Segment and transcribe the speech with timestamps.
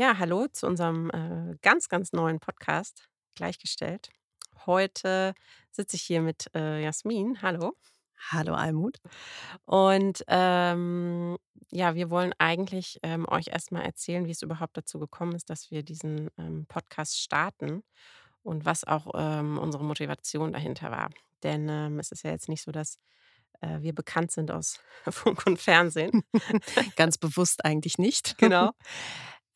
[0.00, 4.10] Ja, hallo zu unserem äh, ganz, ganz neuen Podcast Gleichgestellt.
[4.64, 5.34] Heute
[5.72, 7.42] sitze ich hier mit äh, Jasmin.
[7.42, 7.74] Hallo.
[8.30, 8.98] Hallo Almut.
[9.64, 11.36] Und ähm,
[11.70, 15.72] ja, wir wollen eigentlich ähm, euch erstmal erzählen, wie es überhaupt dazu gekommen ist, dass
[15.72, 17.82] wir diesen ähm, Podcast starten
[18.44, 21.10] und was auch ähm, unsere Motivation dahinter war.
[21.42, 23.00] Denn ähm, es ist ja jetzt nicht so, dass
[23.62, 24.78] äh, wir bekannt sind aus
[25.08, 26.22] Funk und Fernsehen.
[26.94, 28.38] Ganz bewusst eigentlich nicht.
[28.38, 28.70] Genau.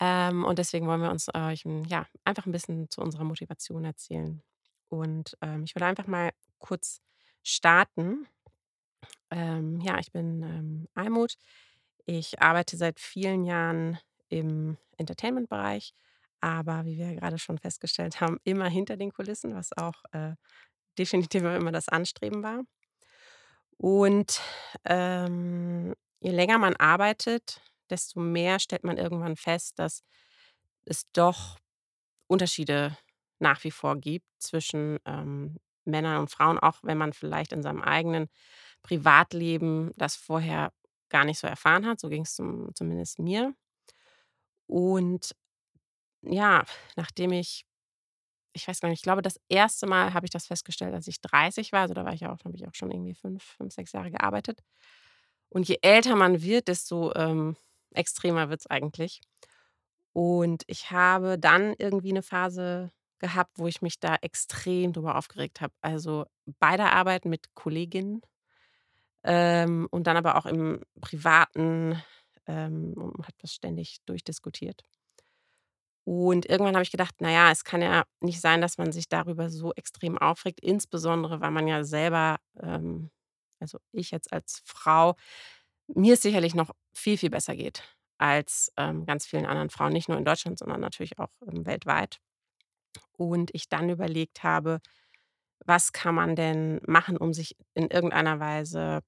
[0.05, 3.85] Ähm, und deswegen wollen wir uns euch, hm, ja, einfach ein bisschen zu unserer Motivation
[3.85, 4.43] erzählen.
[4.89, 7.01] Und, ähm, ich würde einfach mal kurz
[7.45, 8.27] starten.
[9.31, 11.37] Ähm, ja, ich bin, ähm, Almut.
[12.07, 15.95] Ich arbeite seit vielen Jahren im Entertainment-Bereich,
[16.41, 20.35] aber wie wir ja grade schon festgestellt haben, immer hinter den Kulissen, was auch, äh,
[20.99, 22.63] definitiv immer das Anstreben war.
[23.79, 24.41] Und,
[24.85, 27.61] ähm, je länger man arbeitet,
[27.93, 30.03] desto mehr stellt man irgendwann fest, dass
[30.87, 31.59] es doch
[32.29, 32.97] Unterschiede
[33.41, 37.83] nach wie vor gibt zwischen, ähm, Männern und Frauen, auch wenn man vielleicht in seinem
[37.83, 38.29] eigenen
[38.83, 40.73] Privatleben das vorher
[41.11, 42.01] gar nicht so erfahren hat.
[42.01, 43.55] So ging's zum zumindest mir.
[44.69, 45.35] Und
[46.23, 46.65] ja,
[46.97, 47.67] nachdem ich
[48.55, 51.21] ich weiß gar nicht, ich glaube, das erste Mal habe ich das festgestellt, als ich
[51.23, 51.83] 30 war.
[51.83, 54.61] Also, da war ich auch habe ich auch schon irgendwie 5 5, 6 Jahre gearbeitet.
[55.51, 57.57] Und je älter man wird, desto, ähm,
[57.95, 59.21] extremer wird's eigentlich.
[60.15, 65.61] Und ich habe dann irgendwie eine Phase gehabt, wo ich mich da extrem drüber aufgeregt
[65.61, 65.73] habe.
[65.83, 66.27] Also,
[66.61, 68.23] bei der Arbeit mit Kolleginnen,
[69.25, 72.03] ähm, und dann aber auch im Privaten,
[72.47, 74.83] ähm, und habe das ständig durchdiskutiert.
[76.07, 79.09] Und irgendwann habe ich gedacht: „Na ja, es kann ja nicht sein, dass man sich
[79.09, 83.11] darüber so extrem aufregt“, insbesondere, weil man ja selber, ähm
[83.61, 85.15] also, ich jetzt als Frau
[85.95, 87.83] mir es sicherlich noch viel, viel besser geht
[88.19, 92.19] als, ähm, ganz vielen anderen Frauen, nicht nur in Deutschland, sondern natürlich auch, ähm, weltweit.
[93.17, 94.81] Und ich dann überlegt habe:
[95.67, 99.03] „Was kann man denn machen, um sich in irgendeiner Weise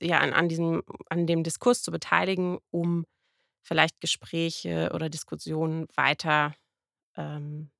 [0.00, 3.06] ja, an an diesem an dem Diskurs zu beteiligen, um
[3.64, 6.54] vielleicht Gespräche oder Diskussionen weiter,
[7.16, 7.70] ähm,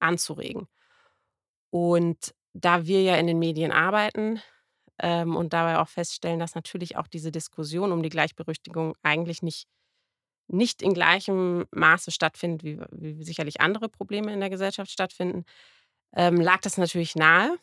[0.00, 0.68] anzuregen?“
[1.70, 4.40] Und da wir ja in den Medien arbeiten,
[5.00, 9.66] ähm, und dabei auch feststellen, dass natürlich auch diese Diskussion um die Gleichberechtigung eigentlich nicht
[10.48, 15.44] nicht in gleichem Maße stattfindet, wie wie sicherlich andere Probleme in der Gesellschaft stattfinden,
[16.16, 17.58] ähm, lag das natürlich nahe.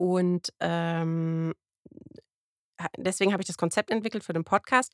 [0.00, 1.54] Und, ähm,
[2.98, 4.92] deswegen habe ich das Konzept entwickelt für den Podcast,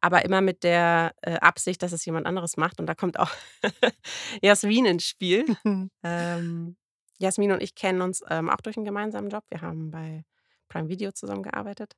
[0.00, 3.30] aber immer mit der, äh, Absicht, dass es jemand anderes macht und da kommt auch
[4.42, 5.44] Jasmin ins Spiel.
[6.02, 6.76] Ähm,
[7.18, 9.44] Jasmin und ich kennen uns, ähm, auch durch 'n gemeinsamen Job.
[9.50, 10.24] Wir haben bei
[10.70, 11.94] Prime Video zusammengearbeitet.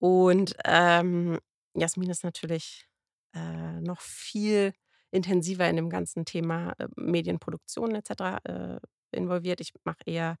[0.00, 1.38] Und, ähm,
[1.74, 2.86] Jasmin ist natürlich,
[3.34, 4.72] äh, noch viel
[5.12, 8.80] intensiver in dem ganzen Thema, äh, Medienproduktion et cetera, äh,
[9.12, 9.60] involviert.
[9.60, 10.36] Ich mache eher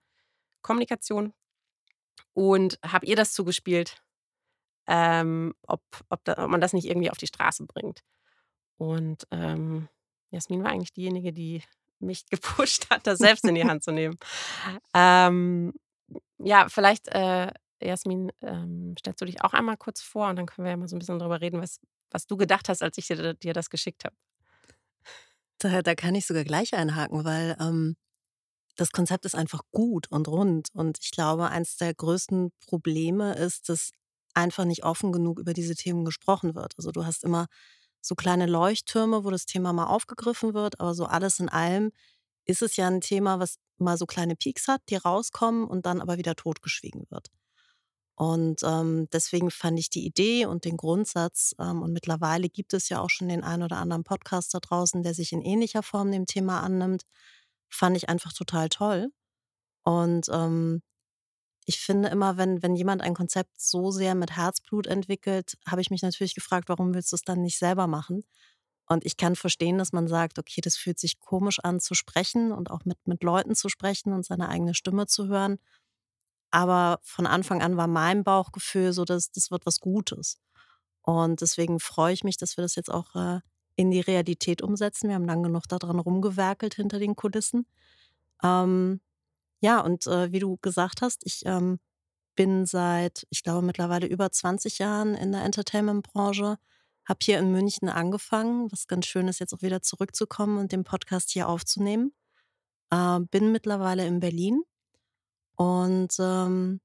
[0.62, 1.34] Kommunikation
[2.36, 4.02] und habe ihr das zugespielt,
[4.88, 8.00] ähm, ob ob da ob man das nicht irgendwie auf die Straße bringt.
[8.78, 9.88] Und, ähm,
[10.32, 11.62] Jasmin war eigentlich diejenige, die
[12.00, 12.26] mich
[12.66, 14.18] gepusht hat, das selbst in die Hand zu nehmen.
[14.96, 15.72] Ähm,
[16.38, 20.64] ja, vielleicht, äh, Jasmin, ähm, stellst du dich auch einmal kurz vor und dann können
[20.66, 21.80] wir ja mal so 'n bisschen drüber reden, was
[22.12, 24.16] was du gedacht hast, als ich dir dir das geschickt habe.
[25.58, 27.96] Da da kann ich sogar gleich einhaken, weil, ähm,
[28.76, 30.68] das Konzept ist einfach gut und rund.
[30.74, 33.90] Und ich glaube, eins der größten Probleme ist, dass
[34.34, 36.74] einfach nicht offen genug über diese Themen gesprochen wird.
[36.78, 37.46] Also, du hast immer
[38.02, 41.92] so kleine Leuchttürme, wo das Thema mal aufgegriffen wird, aber so alles in allem
[42.46, 46.00] ist es ja 'n Thema, was mal so kleine Peaks hat, die rauskommen und dann
[46.00, 47.30] aber wieder totgeschwiegen wird.
[48.16, 52.88] Und, ähm, deswegen fand ich die Idee und den Grundsatz ähm, und mittlerweile gibt es
[52.90, 56.12] ja auch schon den einen oder anderen Podcast da draußen, der sich in ähnlicher Form
[56.12, 57.04] dem Thema annimmt,
[57.70, 59.10] fand ich einfach total toll.
[59.84, 60.82] Und, ähm,
[61.66, 65.90] ich finde immer, wenn wenn jemand ein Konzept so sehr mit Herzblut entwickelt, habe ich
[65.90, 68.24] mich natürlich gefragt: „Warum willst du's dann nicht selber machen?“
[68.90, 72.52] Und ich kann verstehen, dass man sagt: „Okay, das fühlt sich komisch an zu sprechen
[72.52, 75.58] und auch mit mit Leuten zu sprechen und seine eigene Stimme zu hören.“
[76.50, 80.38] Aber von Anfang an war mein Bauchgefühl so, dass das wird was Gutes.
[81.02, 83.40] Und deswegen freue ich mich, dass wir das jetzt auch, äh,
[83.76, 85.08] in die Realität umsetzen.
[85.08, 87.66] Wir haben lang genug da dran rumgewerkelt hinter den Kulissen.
[88.42, 89.00] Ähm,
[89.60, 91.80] ja, und, äh, wie du gesagt hast, ich, ähm,
[92.36, 96.58] bin seit, ich glaube, mittlerweile über 20 Jahren in der Entertainment-Branche,
[97.10, 100.84] habe hier in München angefangen, was ganz schön ist, jetzt auch wieder zurückzukommen und den
[100.84, 102.14] Podcast hier aufzunehmen.
[102.90, 104.62] Äh, bin mittlerweile in Berlin
[105.56, 106.80] und, ähm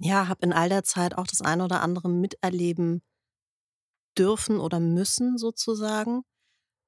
[0.00, 3.02] ja, habe in all der Zeit auch das eine oder andere miterleben
[4.16, 6.22] dürfen oder müssen sozusagen.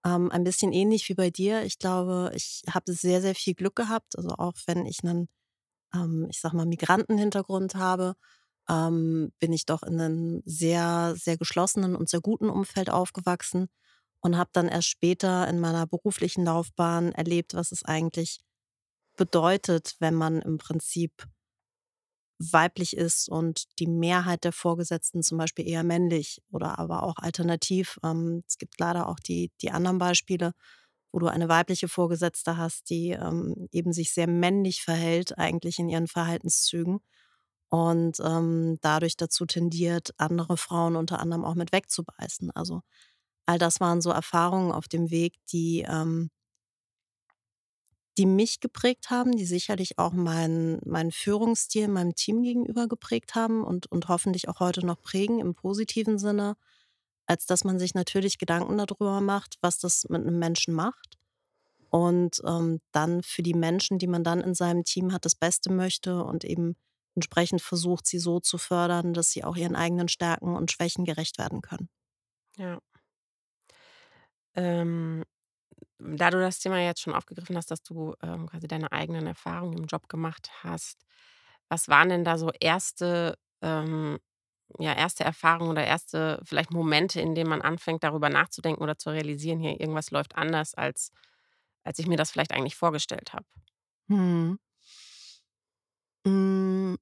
[0.04, 1.64] Ähm, ein bisschen ähnlich wie bei dir.
[1.64, 4.16] Ich glaube, ich habe sehr, sehr viel Glück gehabt.
[4.16, 5.28] Also auch wenn ich einen,
[5.94, 8.14] ähm, ich sag mal, Migrantenhintergrund habe,
[8.68, 13.68] ähm, bin ich doch in einem sehr, sehr geschlossenen und sehr guten Umfeld aufgewachsen
[14.20, 18.40] und habe dann erst später in meiner beruflichen Laufbahn erlebt, was es eigentlich
[19.16, 21.26] bedeutet, wenn man im Prinzip
[22.38, 27.98] weiblich ist und die Mehrheit der Vorgesetzten zum Beispiel eher männlich oder aber auch alternativ.
[28.02, 30.52] Ähm, es gibt leider auch die, die anderen Beispiele,
[31.12, 35.88] wo du eine weibliche Vorgesetzte hast, die ähm, eben sich sehr männlich verhält, eigentlich in
[35.90, 37.00] ihren Verhaltenszügen
[37.70, 42.50] und ähm, dadurch dazu tendiert, andere Frauen unter anderem auch mit wegzubeißen.
[42.52, 42.82] Also
[43.46, 46.30] all das waren so Erfahrungen auf dem Weg, die ähm,
[48.18, 53.62] die mich geprägt haben, die sicherlich auch meinen meinen Führungsstil meinem Team gegenüber geprägt haben
[53.64, 56.56] und und hoffentlich auch heute noch prägen im positiven Sinne,
[57.26, 61.18] als dass man sich natürlich Gedanken darüber macht, was das mit einem Menschen macht
[61.90, 65.72] und, ähm, dann für die Menschen, die man dann in seinem Team hat, das Beste
[65.72, 66.76] möchte und eben
[67.16, 71.38] entsprechend versucht, sie so zu fördern, dass sie auch ihren eigenen Stärken und Schwächen gerecht
[71.38, 71.88] werden können.
[72.58, 72.80] Ja.
[74.54, 75.24] Ähm,
[75.98, 79.78] da du das Thema jetzt schon aufgegriffen hast, dass du, ähm, quasi deine eigenen Erfahrungen
[79.78, 81.06] im Job gemacht hast,
[81.68, 84.18] was waren denn da so erste, ähm
[84.80, 89.10] ja, erste Erfahrungen oder erste vielleicht Momente, in denen man anfängt, darüber nachzudenken oder zu
[89.10, 91.12] realisieren: „Hier, irgendwas läuft anders, als
[91.84, 93.46] als ich mir das vielleicht eigentlich vorgestellt habe?“
[94.08, 94.58] Mhm.
[96.26, 96.94] Hm,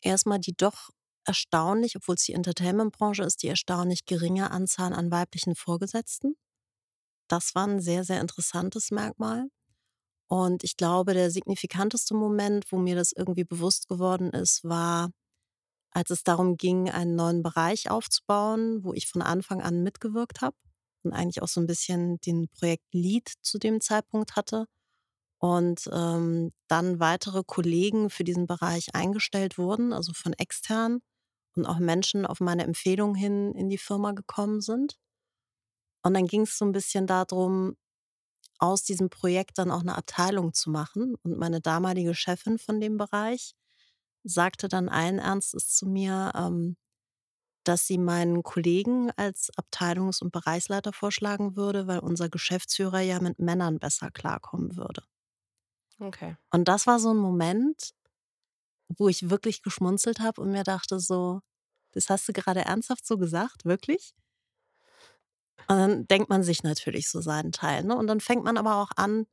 [0.00, 0.90] erst die doch
[1.24, 6.34] erstaunlich obwohl es die Entertainment-Branche ist, die erstaunlich geringe Anzahl an weiblichen Vorgesetzten.
[7.28, 9.48] Das war 'n sehr, sehr interessantes Merkmal.
[10.28, 15.10] Und ich glaube, der signifikanteste Moment, wo mir das irgendwie bewusst geworden ist, war,
[15.92, 20.56] als es darum ging, einen neuen Bereich aufzubauen, wo ich von Anfang an mitgewirkt habe
[21.04, 24.66] und eigentlich auch so 'n bisschen den Projektlead zu dem Zeitpunkt hatte
[25.42, 31.00] und, ähm, dann weitere Kollegen für diesen Bereich eingestellt wurden, also von extern
[31.56, 34.96] und auch Menschen auf meine Empfehlung hin in die Firma gekommen sind.
[36.04, 37.76] Und dann ging's so 'n bisschen da drum,
[38.58, 41.16] aus diesem Projekt dann auch 'ne Abteilung zu machen.
[41.24, 43.54] Und meine damalige Chefin von dem Bereich
[44.24, 46.76] sagte dann allen Ernstes zu mir, ähm,
[47.64, 53.38] dass sie meinen Kollegen als Abteilungs und Bereichsleiter vorschlagen würde, weil unser Geschäftsführer ja mit
[53.40, 55.04] Männern besser klarkommen würde.
[56.02, 56.36] Okay.
[56.52, 57.92] Und das war so 'n Moment,
[58.98, 61.40] wo ich wirklich geschmunzelt habe und mir dachte so:
[61.92, 64.12] „Das hast du grade ernsthaft so gesagt, wirklich?“
[65.68, 67.96] Und dann denkt man sich natürlich so seinen Teil, ne?
[67.96, 69.26] Und dann fängt man aber auch an,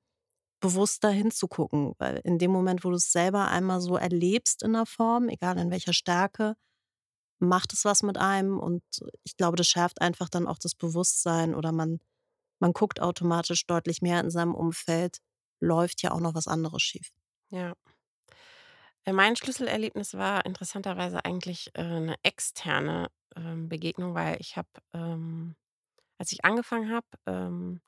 [0.62, 5.30] bewusster hinzugucken, weil in dem Moment, wo du's selber einmal so erlebst in 'ner Form,
[5.30, 6.56] egal in welcher Stärke,
[7.39, 8.83] macht es was mit einem und
[9.24, 12.00] ich glaube, das schärft einfach dann auch das Bewusstsein oder man
[12.60, 15.19] man guckt automatisch deutlich mehr in seinem Umfeld,
[15.61, 17.09] läuft hier auch noch was anderes schief.
[17.51, 17.73] Ja.
[19.07, 25.56] Äh, mein Schlüsselerlebnis war interessanterweise eigentlich, äh, 'ne externe, ähm, Begegnung, weil ich habe, ähm
[26.19, 27.81] als ich angefangen habe, ähm,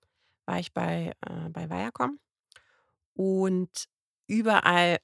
[0.45, 2.19] war ich bei äh, bei Viacom
[3.15, 3.85] und
[4.27, 5.00] überall,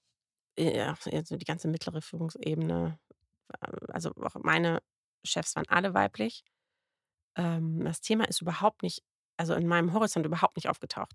[0.58, 3.00] äh, also die ganze mittlere Führungsebene,
[3.62, 4.82] äh, also auch meine
[5.26, 6.44] Chefs waren alle weiblich.
[7.36, 9.04] Das Thema ist überhaupt nicht
[9.38, 11.14] also in meinem Horizont überhaupt nicht aufgetaucht.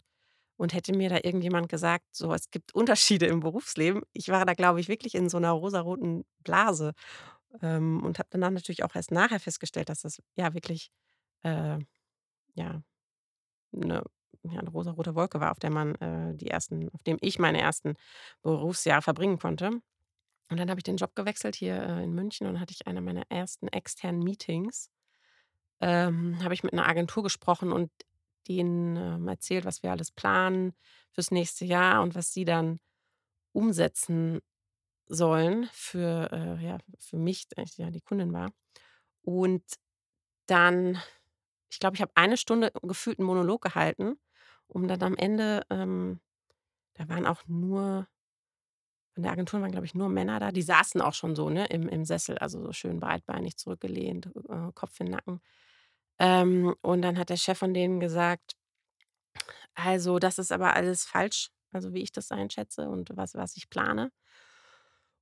[0.59, 4.55] Und hätte mir da irgendjemand gesagt, so, es gibt Unterschiede im Berufsleben, ich war da,
[4.55, 6.93] glaube ich, wirklich in so 'ner rosaroten Blase,
[7.63, 10.91] ähm, und habe dann natürlich auch erst nachher festgestellt, dass das ja wirklich,
[11.45, 11.79] äh,
[12.55, 12.83] ja,
[13.73, 14.05] 'ne
[14.45, 17.61] ja, 'ne rosarote Wolke war, auf der man, äh, die ersten auf dem ich meine
[17.63, 17.95] ersten
[18.43, 19.71] Berufsjahre verbringen konnte.
[20.51, 23.01] Und dann habe ich den Job gewechselt hier, äh, in München und hatte ich eine
[23.03, 24.91] meiner ersten externen Meetings.
[25.83, 27.91] Ähm, habe ich mit 'ner Agentur gesprochen und
[28.49, 30.75] denen, ähm, erzählt, was wir alles planen
[31.13, 32.81] fürs nächste Jahr und was sie dann
[33.53, 34.41] umsetzen
[35.09, 38.53] sollen für, äh, ja, für mich, ich ja die Kundin war.
[39.23, 39.65] Und
[40.47, 40.99] dann
[41.73, 44.17] ich glaube, ich habe eine Stunde gefühlt 'n Monolog gehalten,
[44.69, 46.21] um dann am Ende, ähm
[46.97, 48.07] da waren auch nur
[49.17, 50.53] von der Agentur waren, glaube ich, nur Männer da.
[50.53, 54.73] Die saßen auch schon so, ne, im im Sessel, also so schön breitbeinig zurückgelehnt, äh,
[54.75, 55.41] Kopf in 'n Nacken.
[56.23, 58.55] Ähm, und dann hat der Chef von denen gesagt:
[59.75, 63.69] „Also, das ist aber alles falsch, also wie ich das einschätze und was was ich
[63.71, 64.11] plane.“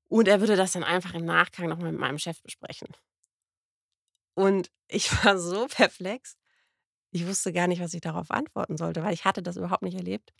[0.09, 2.89] Und er würde das dann einfach im Nachgang noch mal mit meinem Chef besprechen.
[4.35, 6.37] Und ich war so perplex.
[7.13, 9.97] Ich wusste gar nicht, was ich darauf antworten sollte, weil ich hatte das überhaupt nicht
[9.97, 10.33] erlebt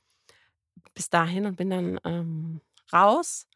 [0.95, 2.61] bis dahin und bin dann, ähm,
[2.93, 3.47] raus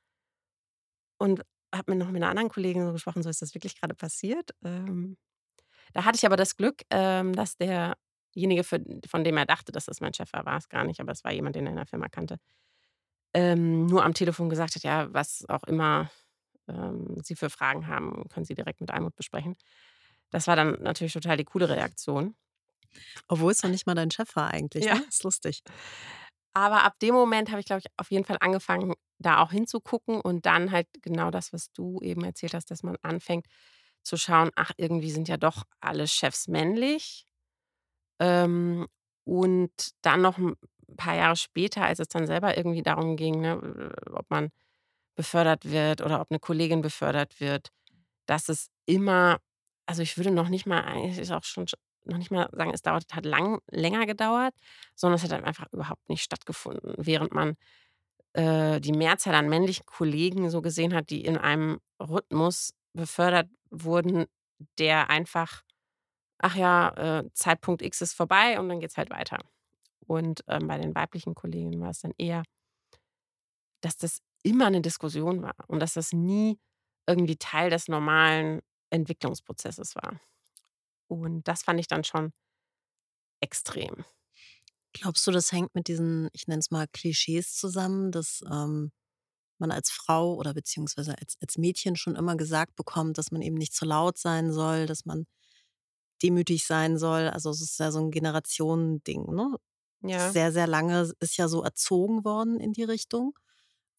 [1.18, 1.42] und
[1.74, 4.54] habe mir noch mit 'ner anderen Kollegin so gesprochen, so: „Ist das wirklich grade passiert?“
[4.64, 5.16] Ähm
[5.92, 9.86] Da hatte ich aber das Glück, ähm, dass derjenige, für von dem er dachte, dass
[9.86, 11.76] das mein Chef war war es gar nicht, aber es war jemand, den er in
[11.76, 12.38] der Firma kannte,
[13.34, 16.10] ähm, nur am Telefon gesagt hat: „Ja, was auch immer,
[16.68, 19.56] ähm, Sie für Fragen haben, können Sie direkt mit Almut besprechen.“
[20.30, 22.36] Das war dann natürlich total die coole Reaktion.
[23.28, 24.92] Obwohl es noch nicht mal dein Chef war eigentlich, Ja.
[24.92, 25.04] ne?
[25.08, 25.62] Ist lustig.
[26.54, 30.20] Aber ab dem Moment habe ich, glaube ich, auf jeden Fall angefangen, da auch hinzugucken
[30.20, 33.46] und dann halt genau das, was du eben erzählt hast, dass man anfängt
[34.04, 37.24] zu schauen: „Ach, irgendwie sind ja doch alle Chefs männlich.“
[38.20, 38.86] Ähm,
[39.24, 39.70] und
[40.02, 40.54] dann noch 'n
[40.96, 44.50] paar Jahre später, als es dann selber irgendwie darum ging, ne, äh, ob man
[45.16, 47.70] befördert wird oder ob 'ne Kollegin befördert wird,
[48.26, 49.38] dass es immer
[49.86, 51.74] also, ich würde noch nicht mal eigentlich ist auch schon sch
[52.06, 54.54] noch nicht mal sagen, es dauert hat lang länger gedauert,
[54.96, 57.56] sondern es hat halt einfach überhaupt nicht stattgefunden, während man,
[58.34, 64.26] äh, die Mehrzahl an männlichen Kollegen so gesehen hat, die in einem Rhythmus befördert wurden,
[64.78, 65.62] der einfach
[66.40, 69.38] ach ja, äh, Zeitpunkt X ist vorbei und dann geht's halt weiter.
[70.06, 72.44] Und, ähm, bei den weiblichen Kollegen war es dann eher
[73.84, 76.58] dass das immer 'ne Diskussion war und dass das nie
[77.06, 78.60] irgendwie Teil des normalen
[78.90, 80.20] Entwicklungsprozesses war.
[81.08, 82.32] Und das fand ich dann schon
[83.42, 84.04] extrem.
[84.94, 88.92] Glaubst du, das hängt mit diesen, ich nenne es mal Klischees zusammen, dass, ähm,
[89.60, 93.56] man als Frau oder beziehungsweise als als Mädchen schon immer gesagt bekommt, dass man eben
[93.56, 95.26] nicht zu laut sein soll, dass man
[96.22, 97.28] demütig sein soll?
[97.30, 99.56] Also, es ist ja so 'n Generationending, ne?
[100.02, 100.34] Ja.
[100.34, 103.34] Sehr, sehr lange ist ja so erzogen worden in die Richtung,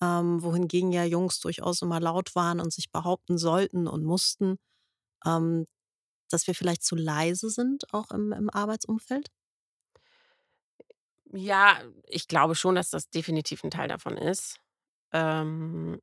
[0.02, 4.58] ähm, wohingegen ja Jungs durchaus immer laut waren und sich behaupten sollten und mussten,
[5.26, 5.66] ähm,
[6.32, 9.30] dass wir vielleicht zu leise sind, auch im im Arbeitsumfeld?
[11.34, 14.60] Ja, ich glaube schon, dass das definitiv 'n Teil davon ist.
[15.14, 16.00] Ähm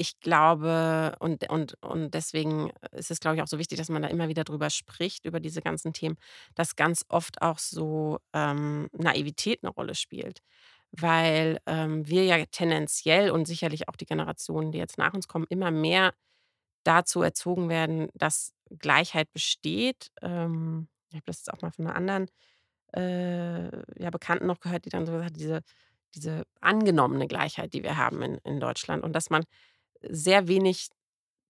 [0.00, 4.00] ich glaube und und und deswegen ist es, glaube ich, auch so wichtig, dass man
[4.02, 6.16] da immer wieder drüber spricht, über diese ganzen Themen,
[6.54, 10.38] dass ganz oft auch so, ähm, Naivität 'ne Rolle spielt.
[10.92, 15.46] Weil, ähm, wir ja tendenziell und sicherlich auch die Generationen, die jetzt nach uns kommen,
[15.48, 16.14] immer mehr
[16.84, 20.10] dazu erzogen werden, dass Gleichheit besteht.
[20.22, 22.28] Ähm, ich habe das jetzt auch mal von 'ner anderen,
[22.94, 25.62] äh, ja, Bekannten noch gehört, die dann so gesagt hat, diese
[26.14, 29.44] diese angenommene Gleichheit, die wir haben in in Deutschland und dass man
[30.02, 30.88] sehr wenig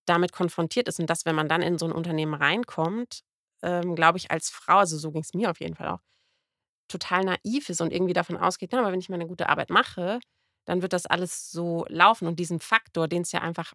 [0.06, 3.22] damit konfrontiert ist und dass, wenn man dann in so 'n Unternehmen reinkommt,
[3.62, 6.00] ähm, glaube ich, als Frau also, so ging's mir auf jeden Fall auch,
[6.88, 10.20] total naiv ist und irgendwie davon ausgeht: „Ja, aber wenn ich meine gute Arbeit mache,
[10.66, 13.74] dann wird das alles so laufen.“ Und diesen Faktor, den's ja einfach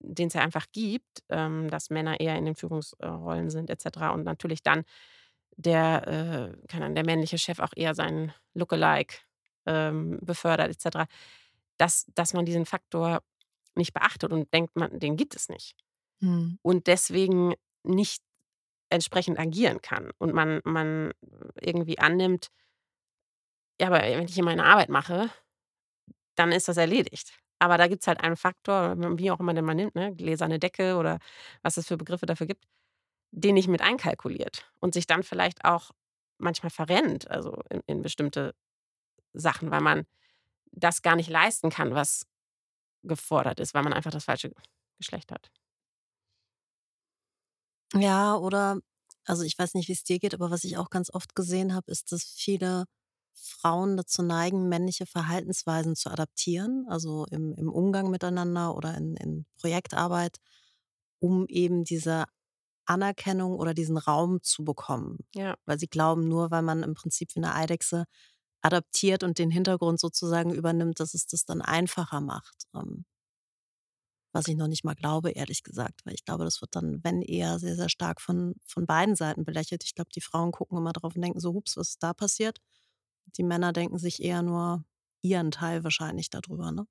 [0.00, 3.80] den's ja einfach gibt, ähm, dass Männer eher in den Führungs äh, Rollen sind et
[3.82, 4.84] cetera und natürlich dann
[5.56, 6.06] der,
[6.56, 9.18] äh keine Ahnung, der männliche Chef auch eher seinen Lookalike,
[9.70, 11.06] ähm, befördert et cetera,
[11.78, 13.22] dass dass man diesen Faktor
[13.76, 15.76] nicht beachtet und denkt, man den gibt es nicht.
[16.20, 16.58] Mhm.
[16.62, 18.22] Und deswegen nicht
[18.90, 21.12] entsprechend agieren kann und man man
[21.60, 22.50] irgendwie annimmt
[23.80, 25.30] ja, aber wenn ich hier meine Arbeit mache,
[26.36, 27.32] dann ist das erledigt.
[27.58, 30.96] Aber da gibt's halt einen Faktor, wie auch immer den man nimmt, ne, gläserne Decke
[30.96, 31.18] oder
[31.62, 32.64] was es für Begriffe dafür gibt,
[33.32, 35.92] den nicht mit einkalkuliert und sich dann vielleicht auch
[36.38, 38.54] manchmal verrennt, also, in in bestimmte
[39.34, 40.04] Sachen, weil man
[40.72, 42.26] das gar nicht leisten kann, was
[43.04, 44.52] gefordert ist, weil man einfach das falsche
[44.98, 45.50] Geschlecht hat.
[47.94, 48.78] Ja, oder
[49.24, 51.90] also, ich weiß nicht, wie's dir geht, aber was ich auch ganz oft gesehen habe,
[51.90, 52.84] ist, dass viele
[53.34, 59.46] Frauen dazu neigen, männliche Verhaltensweisen zu adaptieren, also, im im Umgang miteinander oder in in
[59.60, 60.36] Projektarbeit,
[61.20, 62.24] um eben diese
[62.86, 65.18] Anerkennung oder diesen Raum zu bekommen.
[65.34, 65.56] Ja.
[65.66, 68.06] Weil sie glauben, nur weil man im Prinzip wie 'ne Eidechse
[68.62, 73.04] adaptiert und den Hintergrund sozusagen übernimmt, dass es das dann einfacher macht, ähm
[74.34, 77.20] was ich noch nicht mal glaube, ehrlich gesagt, weil ich glaube, das wird dann, wenn
[77.22, 79.82] eher sehr, sehr stark von von beiden Seiten belächelt.
[79.84, 82.58] Ich glaube, die Frauen gucken immer drauf und denken so: „Ups, was ist da passiert?“
[83.38, 84.84] Die Männer denken sich eher nur
[85.22, 86.86] ihren Teil wahrscheinlich da drüber, ne?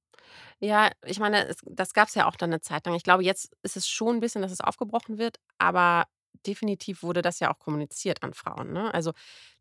[0.61, 2.95] Ja, ich meine, es das gab's ja auch dann 'ne Zeit lang.
[2.95, 6.05] Ich glaube, jetzt ist es schon 'n bisschen, dass es aufgebrochen wird, aber
[6.45, 8.93] definitiv wurde das ja auch kommuniziert an Frauen, ne?
[8.93, 9.13] Also,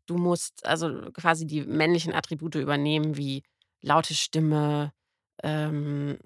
[0.07, 3.43] du musst, also, quasi die männlichen Attribute übernehmen wie
[3.81, 4.93] laute Stimme,
[5.43, 6.19] ähm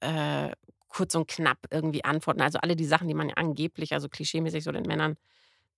[0.00, 0.50] äh,
[0.88, 2.40] kurz und knapp irgendwie antworten.
[2.40, 5.16] Also, alle die Sachen, die man ja angeblich, also, klischeemäßig so den Männern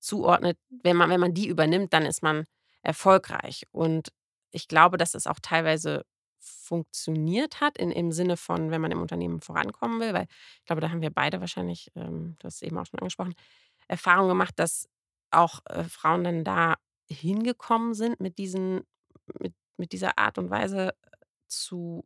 [0.01, 0.59] zuordnet.
[0.71, 2.47] Wenn man wenn man die übernimmt, dann ist man
[2.83, 3.65] erfolgreich.
[3.73, 4.11] Und
[4.53, 6.05] ich glaube, dass es auch teilweise
[6.43, 10.27] funktioniert hat in im Sinne von, wenn man im Unternehmen vorankommen will, weil
[10.61, 13.35] ich glaube, da haben wir beide wahrscheinlich, ähm, du hast es eben auch schon angesprochen,
[13.89, 14.89] Erfahrung gemacht, dass
[15.31, 16.77] auch, äh, Frauen dann da
[17.11, 18.83] hingekommen sind mit diesen
[19.41, 20.95] mit mit dieser Art und Weise
[21.49, 22.05] zu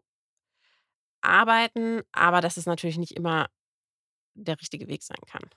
[1.23, 3.49] arbeiten, aber dass es natürlich nicht immer
[4.35, 5.51] der richtige Weg sein kann.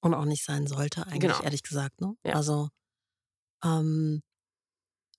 [0.00, 1.42] Und auch nicht sein sollte eigentlich, Genau.
[1.42, 2.14] ehrlich gesagt, ne?
[2.24, 2.34] Ja.
[2.34, 2.68] Also,
[3.64, 4.22] ähm,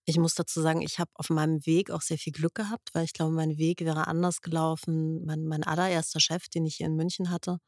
[0.05, 3.05] ich muss dazu sagen, ich habe auf meinem Weg auch sehr viel Glück gehabt, weil
[3.05, 5.25] ich glaube, mein Weg wäre anders gelaufen.
[5.25, 7.59] Mein mein allererster Chef, den ich hier in München hatte,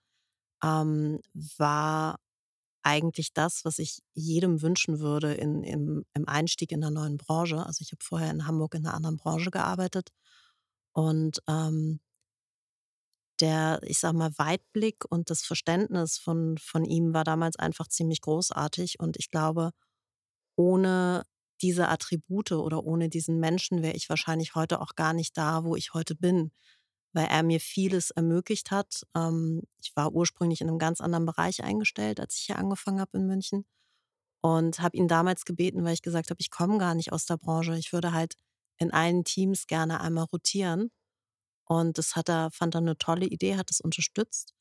[0.64, 1.20] ähm,
[1.58, 2.18] war
[2.84, 7.66] eigentlich das, was ich jedem wünschen würde in im im Einstieg in 'ner neuen Branche.
[7.66, 10.10] Also, ich habe vorher in Hamburg in 'ner anderen Branche gearbeitet
[10.94, 12.00] und, ähm
[13.42, 18.22] der, ich sage mal, Weitblick und das Verständnis von von ihm war damals einfach ziemlich
[18.22, 19.00] großartig.
[19.00, 19.72] Und ich glaube,
[20.58, 21.24] ohne
[21.64, 25.76] diese Attribute oder ohne diesen Menschen wäre ich wahrscheinlich heute auch gar nicht da, wo
[25.78, 26.52] ich heute bin,
[27.14, 29.04] weil er mir vieles ermöglicht hat.
[29.16, 33.18] Ähm, ich war ursprünglich in 'nem ganz anderen Bereich eingestellt, als ich hier angefangen habe
[33.20, 33.66] in München
[34.42, 37.38] und habe ihn damals gebeten, weil ich gesagt habe: „Ich komme gar nicht aus der
[37.38, 37.78] Branche.
[37.78, 38.36] Ich würde halt
[38.80, 40.92] in allen Teams gerne einmal rotieren.“
[41.66, 44.54] Und das hat er fand er 'ne tolle Idee, hat das unterstützt.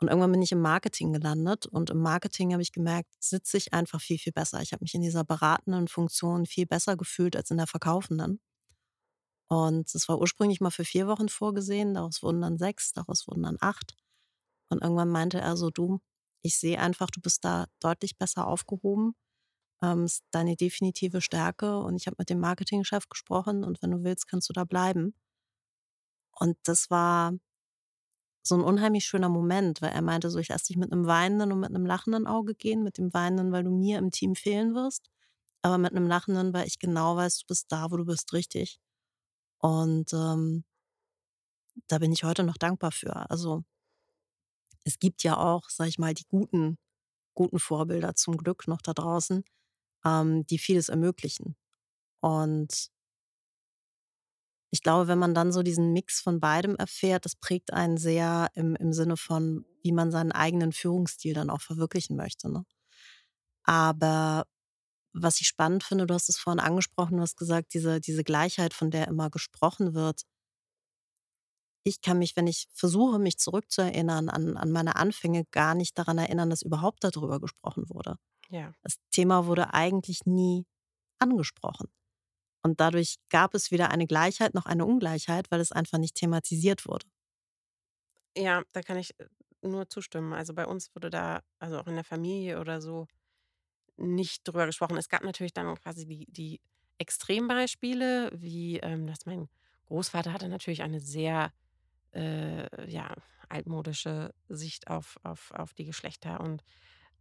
[0.00, 3.72] Und irgendwann bin ich im Marketing gelandet und im Marketing habe ich gemerkt, sitze ich
[3.72, 4.60] einfach viel, viel besser.
[4.60, 8.40] Ich habe mich in dieser beratenden Funktion viel besser gefühlt als in der verkaufenden.
[9.48, 13.42] Und das war ursprünglich mal für 4 Wochen vorgesehen, daraus wurden dann 6, daraus wurden
[13.42, 13.94] dann 8.
[14.70, 16.00] Und irgendwann meinte er so: „Du,
[16.42, 19.14] ich sehe einfach, du bist da deutlich besser aufgehoben.
[19.82, 24.04] Ähm, ist deine definitive Stärke und ich habe mit dem Marketingchef gesprochen und wenn du
[24.04, 25.14] willst, kannst du da bleiben.“
[26.32, 27.32] Und das war
[28.46, 31.52] so 'n unheimlich schöner Moment, weil er meinte so: „Ich lasse dich mit 'nem weinenden
[31.52, 32.82] und mit 'nem lachenden Auge gehen.
[32.84, 35.10] Mit dem weinenden, weil du mir im Team fehlen wirst,
[35.62, 38.78] aber mit 'nem lachenden, weil ich genau weiß, du bist da, wo du bist, richtig.“
[39.60, 40.64] Und, ähm
[41.90, 43.28] da bin ich heute noch dankbar für.
[43.30, 43.64] Also
[44.86, 46.76] es gibt ja auch, sage ich mal, die guten
[47.34, 49.44] guten Vorbilder zum Glück noch da draußen,
[50.04, 51.56] ähm, die vieles ermöglichen.
[52.20, 52.88] Und
[54.74, 58.48] ich glaube, wenn man dann so diesen Mix von beidem erfährt, das prägt einen sehr
[58.54, 62.64] im im Sinne von, wie man seinen eigenen Führungsstil dann auch verwirklichen möchte, ne?
[63.64, 64.44] Aber
[65.14, 68.74] was ich spannend finde, du hast es vorhin angesprochen, du hast gesagt, diese diese Gleichheit,
[68.74, 70.22] von der immer gesprochen wird
[71.86, 76.18] ich kann mich, wenn ich versuche, mich zurückzuerinnern an an meine Anfänge, gar nicht daran
[76.18, 78.16] erinnern, dass überhaupt da drüber gesprochen wurde.
[78.50, 78.74] Ja.
[78.82, 80.66] Das Thema wurde eigentlich nie
[81.18, 81.88] angesprochen.
[82.64, 86.86] Und dadurch gab es weder eine Gleichheit noch eine Ungleichheit, weil es einfach nicht thematisiert
[86.86, 87.06] wurde.
[88.36, 89.26] Ja, da kann ich, äh,
[89.62, 90.32] nur zustimmen.
[90.32, 93.06] Also, bei uns wurde da also, auch in der Familie oder so
[93.98, 94.96] nicht drüber gesprochen.
[94.98, 96.60] Es gab natürlich dann quasi die die
[96.98, 99.48] Extrembeispiele, wie, ähm, dass mein
[99.86, 101.52] Großvater hatte natürlich eine sehr,
[102.14, 103.14] äh, ja,
[103.50, 106.64] altmodische Sicht auf auf auf die Geschlechter und,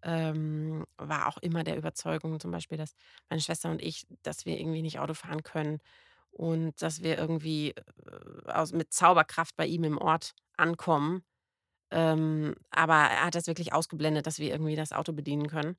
[0.03, 2.95] ähm, war auch immer der Überzeugung zum Beispiel, dass
[3.29, 5.79] meine Schwester und ich dass wir irgendwie nicht Auto fahren können
[6.31, 11.23] und dass wir irgendwie, äh, aus mit Zauberkraft bei ihm im Ort ankommen.
[11.91, 15.77] Ähm, aber er hat das wirklich ausgeblendet, dass wir irgendwie das Auto bedienen können.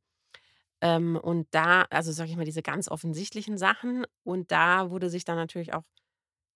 [0.80, 5.24] Ähm, und da also, sage ich mal, diese ganz offensichtlichen Sachen und da wurde sich
[5.24, 5.84] dann natürlich auch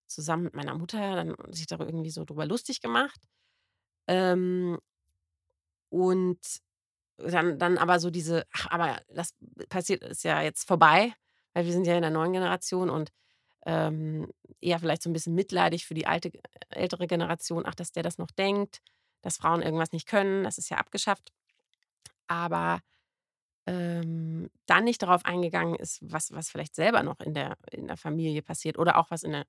[0.08, 3.20] zusammen mit meiner Mutter dann sich da irgendwie so drüber lustig gemacht.
[4.08, 4.78] Ähm
[5.92, 6.38] und
[7.18, 9.34] dann dann aber so diese: „Ach, aber das
[9.68, 11.12] passiert ist ja jetzt vorbei,
[11.54, 13.12] weil wir sind ja in der neuen Generation“ und,
[13.66, 16.32] ähm, eher vielleicht so 'n bisschen mitleidig für die alte
[16.70, 18.80] ältere Generation: „Ach, dass der das noch denkt,
[19.22, 21.32] dass Frauen irgendwas nicht können, das ist ja abgeschafft.“
[22.28, 22.80] Aber,
[23.66, 27.96] ähm, dann nicht darauf eingegangen ist, was was vielleicht selber noch in der in der
[27.98, 29.46] Familie passiert oder auch was in der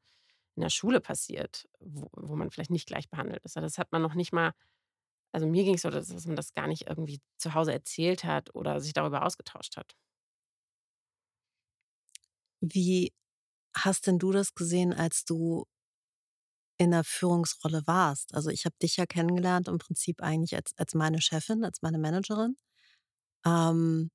[0.56, 3.56] in der Schule passiert, wo wo man vielleicht nicht gleich behandelt ist.
[3.58, 4.54] Das hat man noch nicht mal
[5.34, 8.80] also, mir ging's so, dass man das gar nicht irgendwie zu Hause erzählt hat oder
[8.82, 9.94] sich darüber ausgetauscht hat.
[12.62, 13.13] Wie
[13.76, 15.65] hast denn du das gesehen, als du
[16.82, 18.34] in 'ner Führungsrolle warst?
[18.34, 21.98] Also, ich habe dich ja kennengelernt im Prinzip eigentlich als als meine Chefin, als meine
[22.00, 22.56] Managerin.
[23.46, 24.10] Ähm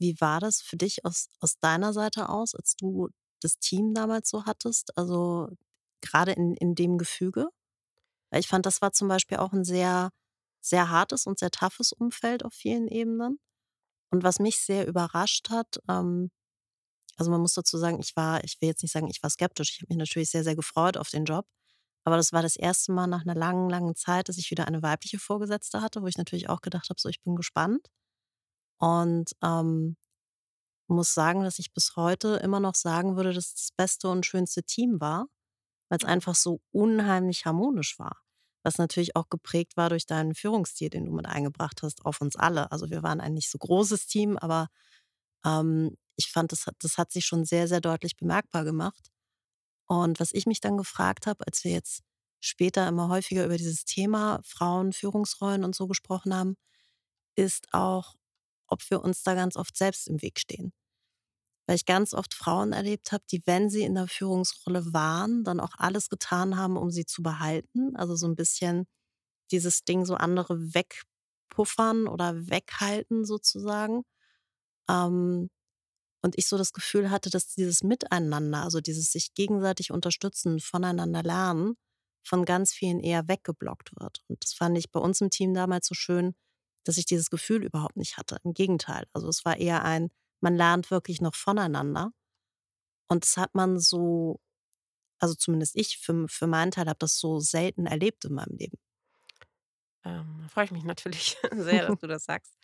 [0.00, 3.08] wie war das für dich aus aus deiner Seite aus, als du
[3.40, 4.96] das Team damals so hattest?
[4.98, 5.48] Also,
[6.02, 7.48] grade in in dem Gefüge?
[8.32, 10.10] Weil ich fand, das war zum Beispiel auch 'n sehr,
[10.60, 13.38] sehr hartes und sehr toughes Umfeld auf vielen Ebenen.
[14.12, 16.30] Und was mich sehr überrascht hat, ähm
[17.18, 19.70] also, man muss dazu sagen, ich war ich will jetzt nicht sagen, ich war skeptisch.
[19.72, 21.46] Ich habe mich natürlich sehr, sehr gefreut auf den Job.
[22.04, 22.92] Aber das war das 1.
[22.92, 26.18] Mal nach 'ner langen, langen Zeit, dass ich wieder eine weibliche Vorgesetzte hatte, wo ich
[26.18, 27.88] natürlich auch gedacht habe, so: „Ich bin gespannt.“
[28.78, 29.96] Und, ähm,
[30.88, 34.62] muss sagen, dass ich bis heute immer noch sagen würde, dass das beste und schönste
[34.64, 35.28] Team war,
[35.88, 36.06] weil's Oh.
[36.06, 38.18] einfach so unheimlich harmonisch war.
[38.64, 42.36] Was natürlich auch geprägt war durch deinen Führungsstil, den du mit eingebracht hast auf uns
[42.36, 42.72] alle.
[42.72, 44.68] Also, wir waren ein nicht so großes Team, aber,
[45.44, 49.10] ähm, ich fand, das das hat sich schon sehr, sehr deutlich bemerkbar gemacht.
[49.86, 52.02] Und was ich mich dann gefragt habe, als wir jetzt
[52.40, 56.56] später immer häufiger über dieses Thema Frauen, Führungsrollen und so gesprochen haben,
[57.36, 58.14] ist auch,
[58.68, 60.72] ob wir uns da ganz oft selbst im Weg stehen.
[61.66, 65.60] Weil ich ganz oft Frauen erlebt habe, die, wenn sie in der Führungsrolle waren, dann
[65.60, 67.96] auch alles getan haben, um sie zu behalten.
[67.96, 68.86] Also so ein bisschen
[69.50, 74.02] dieses Ding, so andere wegpuffern oder weghalten sozusagen.
[74.88, 75.50] Ähm,
[76.22, 81.22] und ich so das Gefühl hatte, dass dieses Miteinander, also dieses sich gegenseitig unterstützen, voneinander
[81.22, 81.76] lernen,
[82.24, 84.22] von ganz vielen eher weggeblockt wird.
[84.28, 86.34] Und das fand ich bei uns im Team damals so schön,
[86.84, 88.38] dass ich dieses Gefühl überhaupt nicht hatte.
[88.44, 89.06] Im Gegenteil.
[89.12, 92.12] Also es war eher ein, man lernt wirklich noch voneinander.
[93.08, 94.40] Und das hat man so,
[95.20, 98.78] also zumindest ich für, für meinen Teil habe das so selten erlebt in meinem Leben.
[100.04, 102.56] Ähm, da freue ich mich natürlich sehr, dass du das sagst.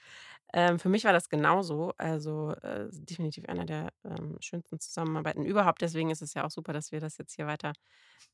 [0.54, 1.92] Ähm, für mich war das genauso.
[1.96, 5.80] Also, äh, definitiv einer der, ähm, schönsten Zusammenarbeiten überhaupt.
[5.80, 7.72] Deswegen ist es ja auch super, dass wir das jetzt hier weiter,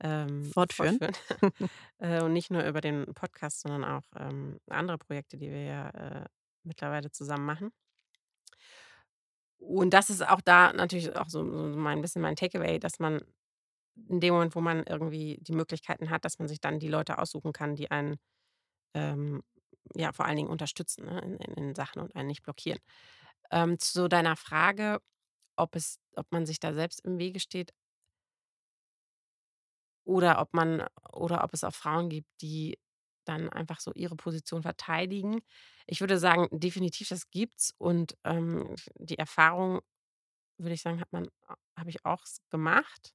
[0.00, 0.98] ähm, Fortführen.
[0.98, 1.52] fortführen.
[2.00, 5.88] Äh, und nicht nur über den Podcast, sondern auch, ähm, andere Projekte, die wir ja,
[5.90, 6.24] äh,
[6.62, 7.72] mittlerweile zusammen machen.
[9.58, 13.20] Und das ist auch da natürlich auch so so mein bisschen mein Takeaway, dass man
[14.08, 17.18] in dem Moment, wo man irgendwie die Möglichkeiten hat, dass man sich dann die Leute
[17.18, 18.16] aussuchen kann, die einen
[18.94, 19.42] ähm,
[19.94, 22.80] ja, vor allen Dingen unterstützen, ne, in in in Sachen und einen nicht blockieren.
[23.52, 25.00] Ähm, zu deiner Frage,
[25.56, 27.72] ob es ob man sich da selbst im Wege steht
[30.04, 32.78] oder ob man oder ob es auch Frauen gibt, die
[33.28, 35.40] dann einfach so ihre Position verteidigen.
[35.86, 39.80] Ich würde sagen, definitiv, das gibt's und, ähm, die Erfahrung,
[40.58, 41.28] würde ich sagen, hat man
[41.78, 43.14] habe ich auch gemacht.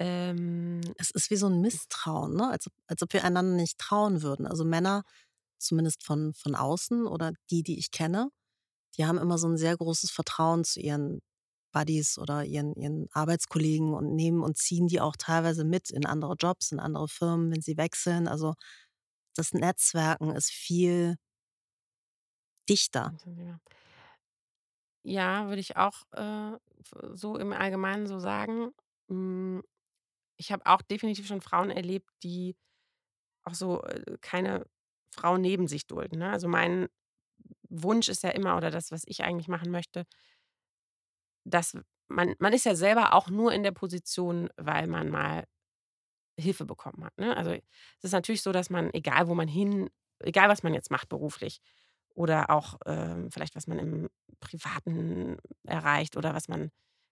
[0.00, 2.50] Ähm, Es ist wie so ein Misstrauen, ne?
[2.50, 4.46] Als ob als ob wir einander nicht trauen würden.
[4.46, 5.02] Also Männer,
[5.58, 8.30] zumindest von von außen oder die, die ich kenne,
[8.98, 11.20] die haben immer so ein sehr großes Vertrauen zu ihren
[11.72, 16.36] Buddies oder ihren ihren Arbeitskollegen und nehmen und ziehen die auch teilweise mit in andere
[16.40, 18.28] Jobs, in andere Firmen, wenn sie wechseln.
[18.28, 18.54] Also,
[19.38, 21.16] das Netzwerken ist viel
[22.68, 23.14] dichter.
[25.04, 26.52] ja, würde ich auch, äh,
[27.14, 28.70] so im Allgemeinen so sagen.
[29.08, 29.62] Hm
[30.38, 32.56] Ich habe auch definitiv schon Frauen erlebt, die
[33.44, 34.66] auch so, äh, keine
[35.12, 36.30] Frau neben sich dulden, ne?
[36.32, 36.88] Also, mein
[37.70, 40.06] Wunsch ist ja immer oder das, was ich eigentlich machen möchte,
[41.44, 41.76] dass
[42.08, 45.44] man man ist ja selber auch nur in der Position, weil man mal
[46.38, 47.36] Hilfe bekommen hat, ne?
[47.36, 47.62] Also, es
[48.04, 51.60] ist natürlich so, dass man, egal wo man hin egal was man jetzt macht beruflich
[52.14, 54.08] oder auch, ähm, vielleicht was man im
[54.40, 56.70] Privaten erreicht oder was man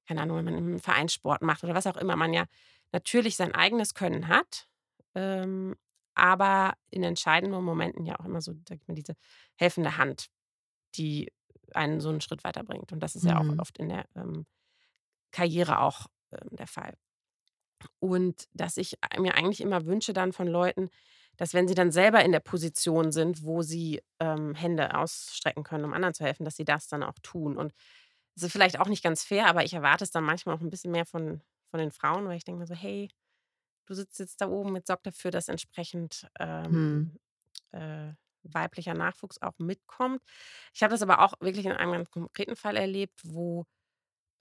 [0.08, 2.44] keine Ahnung, wenn man im Vereinssport macht oder was auch immer, man ja
[2.92, 4.68] natürlich sein eigenes Können hat,
[5.14, 5.74] ähm,
[6.14, 9.14] aber in entscheidenden Momenten ja auch immer so, sage ich mal, diese
[9.56, 10.28] helfende Hand,
[10.96, 11.32] die
[11.74, 12.92] einen so einen Schritt weiterbringt.
[12.92, 13.58] Und das ist ja auch Mhm.
[13.58, 14.46] oft in der, ähm,
[15.32, 16.94] Karriere auch, ähm, der Fall.
[17.98, 20.90] Und dass ich mir eigentlich immer wünsche dann von Leuten,
[21.36, 25.84] dass wenn sie dann selber in der Position sind, wo sie, ähm, Hände ausstrecken können,
[25.84, 27.56] um anderen zu helfen, dass sie das dann auch tun.
[27.56, 27.74] Und
[28.36, 30.70] das ist vielleicht auch nicht ganz fair, aber ich erwarte es dann manchmal auch ein
[30.70, 33.08] bisschen mehr von von den Frauen, weil ich denke mir so: „Hey,
[33.86, 36.26] du sitzt jetzt da oben, jetzt sorg dafür, dass entsprechend,
[36.68, 37.04] Mhm.
[37.04, 37.18] ähm,
[37.72, 38.12] äh,
[38.44, 40.22] weiblicher Nachwuchs auch mitkommt.“
[40.74, 43.66] Ich habe das aber auch wirklich in einem ganz konkreten Fall erlebt, wo,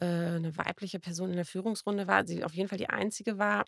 [0.01, 3.65] äh, 'ne weibliche Person in der Führungsrunde war, sie auf jeden Fall die einzige war,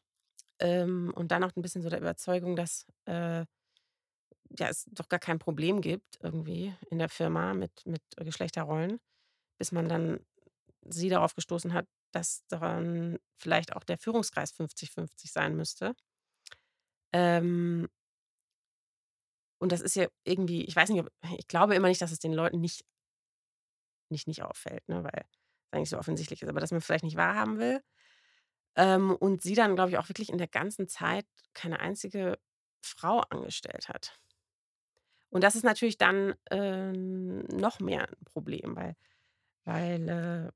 [0.60, 3.46] ähm, und dann auch ein bisschen so der Überzeugung, dass, äh,
[4.58, 9.00] ja, es doch gar kein Problem gibt irgendwie in der Firma mit mit Geschlechterrollen,
[9.60, 10.22] bis man dann
[10.86, 15.96] sie darauf gestoßen hat, dass dann vielleicht auch der Führungskreis 50-50 sein müsste.
[17.14, 17.88] Ähm,
[19.60, 22.20] und das ist ja irgendwie ich weiß nicht, ob ich glaube immer nicht, dass es
[22.20, 22.84] den Leuten nicht
[24.10, 25.26] nicht nicht auffällt, ne, weil
[25.76, 27.82] eigentlich so offensichtlich ist, aber dass man vielleicht nicht wahrhaben will.
[28.78, 32.40] Ähm, und sie dann, glaube ich, auch wirklich in der ganzen Zeit keine einzige
[32.84, 34.20] Frau angestellt hat.
[35.30, 38.96] Und das ist natürlich dann, ähm, noch mehr 'n Problem, weil
[39.66, 40.52] weil, äh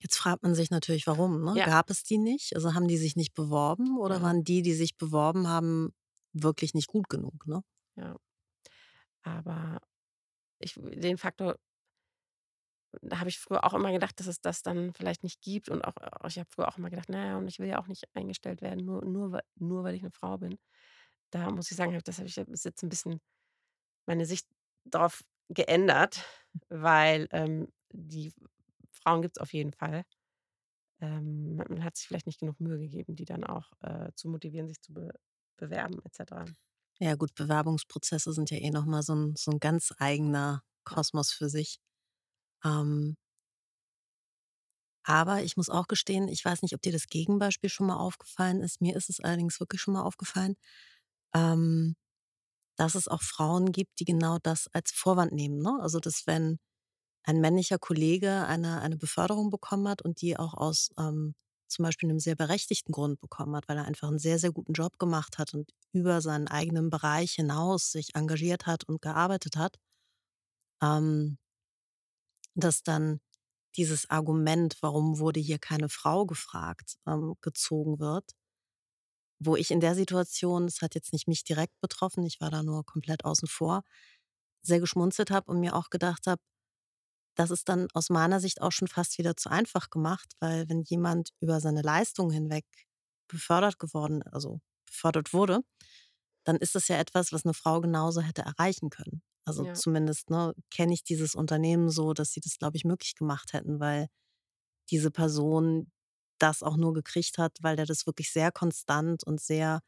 [0.00, 1.58] Jetzt fragt man sich natürlich, warum, ne?
[1.58, 2.54] ja, Gab es die nicht?
[2.54, 5.92] Also, haben die sich nicht beworben oder ja, waren die, die sich beworben haben,
[6.32, 7.62] wirklich nicht gut genug, ne?
[7.96, 8.18] ja.
[9.22, 9.80] Aber
[10.60, 11.58] ich den Faktor
[13.02, 15.82] da habe ich früher auch immer gedacht, dass es das dann vielleicht nicht gibt und
[15.84, 17.86] auch auch ich habe früher auch immer gedacht: „Na ja, und ich will ja auch
[17.88, 20.58] nicht eingestellt werden, nur nur nur weil ich 'ne Frau bin.“
[21.30, 23.20] Da muss ich sagen, das habe ich jetzt 'n bisschen
[24.06, 24.48] meine Sicht
[24.86, 26.24] drauf geändert,
[26.70, 28.32] weil, ähm, die
[28.92, 30.04] Frauen gibt's auf jeden Fall.
[31.00, 34.68] Ähm, man hat sich vielleicht nicht genug Mühe gegeben, die dann auch, äh, zu motivieren,
[34.68, 35.10] sich zu be
[35.58, 36.46] bewerben et cetera.
[37.00, 40.62] Ja gut, Bewerbungsprozesse sind ja eh noch mal so 'n so 'n ganz eigener.
[40.84, 41.76] Kosmos für sich.
[42.64, 43.16] Ähm,
[45.04, 48.62] Aber ich muss auch gestehen, ich weiß nicht, ob dir das Gegenbeispiel schon mal aufgefallen
[48.62, 48.80] ist.
[48.80, 50.56] Mir ist es allerdings wirklich schon mal aufgefallen,
[51.34, 51.96] ähm,
[52.76, 55.78] dass es auch Frauen gibt, die genau das als Vorwand nehmen, ne?
[55.82, 56.58] Also, dass wenn
[57.24, 61.34] ein männlicher Kollege eine eine Beförderung bekommen hat und die auch aus, ähm,
[61.68, 64.74] zum Beispiel 'nem sehr berechtigten Grund bekommen hat, weil er einfach 'n sehr, sehr guten
[64.74, 69.78] Job gemacht hat und über seinen eigenen Bereich hinaus sich engagiert hat und gearbeitet hat
[70.82, 71.38] ähm
[72.60, 73.20] dass dann
[73.76, 78.32] dieses Argument: „Warum wurde hier keine Frau gefragt?“, ähm, gezogen wird.
[79.40, 82.62] Wo ich in der Situation es hat jetzt nicht mich direkt betroffen, ich war da
[82.62, 83.82] nur komplett außen vor
[84.62, 86.40] sehr geschmunzelt habe und mir auch gedacht habe:
[87.36, 90.82] „Das ist dann aus meiner Sicht auch schon fast wieder zu einfach gemacht“, weil wenn
[90.84, 92.66] jemand über seine Leistung hinweg
[93.28, 95.60] befördert geworden also, befördert wurde,
[96.44, 99.22] dann ist das ja etwas, was 'ne Frau genauso hätte erreichen können.
[99.48, 99.74] Also, Ja.
[99.74, 103.80] zumindest, ne, kenne ich dieses Unternehmen so, dass sie das, glaube ich, möglich gemacht hätten,
[103.80, 104.08] weil
[104.90, 105.92] diese Person
[106.38, 109.80] das auch nur gekriegt hat, weil der das wirklich sehr konstant und sehr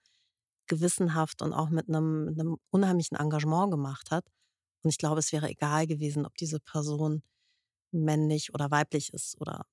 [0.68, 4.26] gewissenhaft und auch mit 'nem mit 'nem unheimlichen Engagement gemacht hat.
[4.84, 7.22] Und ich glaube, es wäre egal gewesen, ob diese Person
[7.92, 9.66] männlich oder weiblich ist oder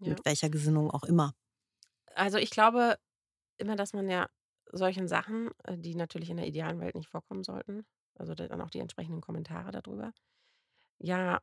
[0.00, 0.20] Ja.
[0.20, 1.34] mit welcher Gesinnung auch immer.
[2.14, 2.98] Also, ich glaube
[3.58, 4.28] immer, dass man ja
[4.72, 7.86] solchen Sachen, äh, die natürlich in der idealen Welt nicht vorkommen sollten,
[8.20, 10.12] also, da dann auch die entsprechenden Kommentare da drüber,
[11.00, 11.40] ja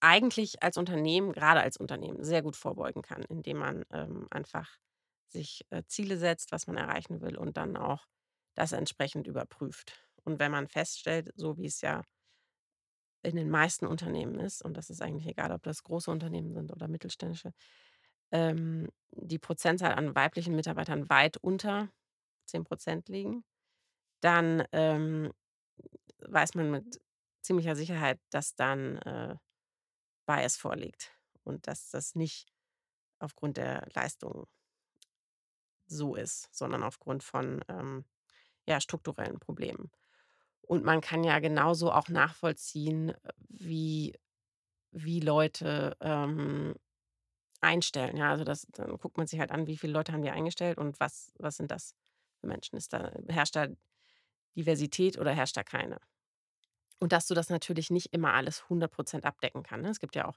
[0.00, 4.78] eigentlich als Unternehmen grade als Unternehmen sehr gut vorbeugen kann, indem man, ähm, einfach
[5.28, 8.06] sich, äh, Ziele setzt, was man erreichen will und dann auch
[8.56, 9.94] das entsprechend überprüft.
[10.24, 12.02] Und wenn man feststellt, so wie es ja
[13.24, 16.70] in den meisten Unternehmen ist, und das ist eigentlich egal, ob das große Unternehmen sind
[16.72, 17.52] oder mittelständische,
[18.32, 21.90] ähm, die Prozentzahl an weiblichen Mitarbeitern weit unter
[22.46, 23.44] 10 % liegen,
[24.22, 25.32] dann, ähm,
[26.26, 27.00] weiß man mit
[27.42, 29.36] ziemlicher Sicherheit, dass dann, äh,
[30.26, 31.12] Bias vorliegt
[31.44, 32.52] und dass das nicht
[33.20, 34.46] aufgrund der Leistung
[35.86, 38.04] so ist, sondern aufgrund von, ähm,
[38.66, 39.90] ja, strukturellen Problemen.
[40.62, 43.14] Und man kann ja genauso auch nachvollziehen,
[43.48, 44.14] wie
[44.92, 46.74] wie Leute, ähm,
[47.60, 48.30] einstellen, ja?
[48.30, 51.00] Also, das dann guckt man sich halt an, wie viele Leute haben die eingestellt und
[51.00, 51.94] was was sind das
[52.40, 52.76] für Menschen?
[52.78, 53.68] Ist da herrscht da
[54.58, 55.98] Diversität oder herrscht da keine?
[57.02, 59.90] Und dass du das natürlich nicht immer alles 100 % abdecken kann, ne?
[59.90, 60.36] Es gibt ja auch,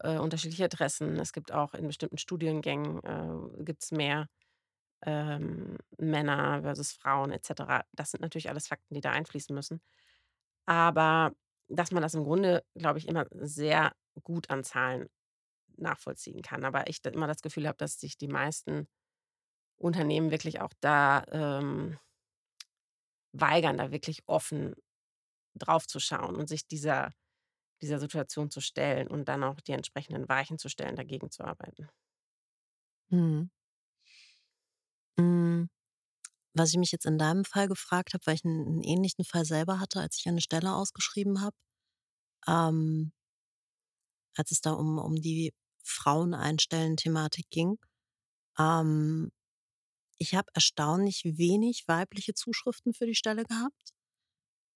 [0.00, 1.16] äh, unterschiedliche Interessen.
[1.20, 4.28] Es gibt auch in bestimmten Studiengängen, äh, gibt's mehr,
[5.06, 7.84] ähm, Männer versus Frauen et cetera.
[7.94, 9.80] Das sind natürlich alles Fakten, die da einfließen müssen.
[10.66, 11.32] Aber
[11.68, 13.92] dass man das im Grunde, glaube ich, immer sehr
[14.24, 15.08] gut an Zahlen
[15.78, 16.64] nachvollziehen kann.
[16.64, 18.88] Aber ich immer das Gefühl habe, dass sich die meisten
[19.78, 21.98] Unternehmen wirklich auch da, ähm,
[23.40, 24.74] weigern, da wirklich offen
[25.56, 27.12] drauf zu schauen und sich dieser
[27.82, 31.88] dieser Situation zu stellen und dann auch die entsprechenden Weichen zu stellen, dagegen zu arbeiten.
[33.10, 33.48] Mhm.
[35.18, 35.68] Hm,
[36.54, 39.44] was ich mich jetzt in deinem Fall gefragt habe, weil ich 'n 'n ähnlichen Fall
[39.46, 41.56] selber hatte, als ich eine Stelle ausgeschrieben habe,
[42.48, 43.12] ähm
[44.36, 45.52] als es da um um die
[45.84, 47.78] Frauen-Einstellen-Thematik ging.
[48.58, 49.30] Ähm,
[50.18, 53.92] ich habe erstaunlich wenig weibliche Zuschriften für die Stelle gehabt.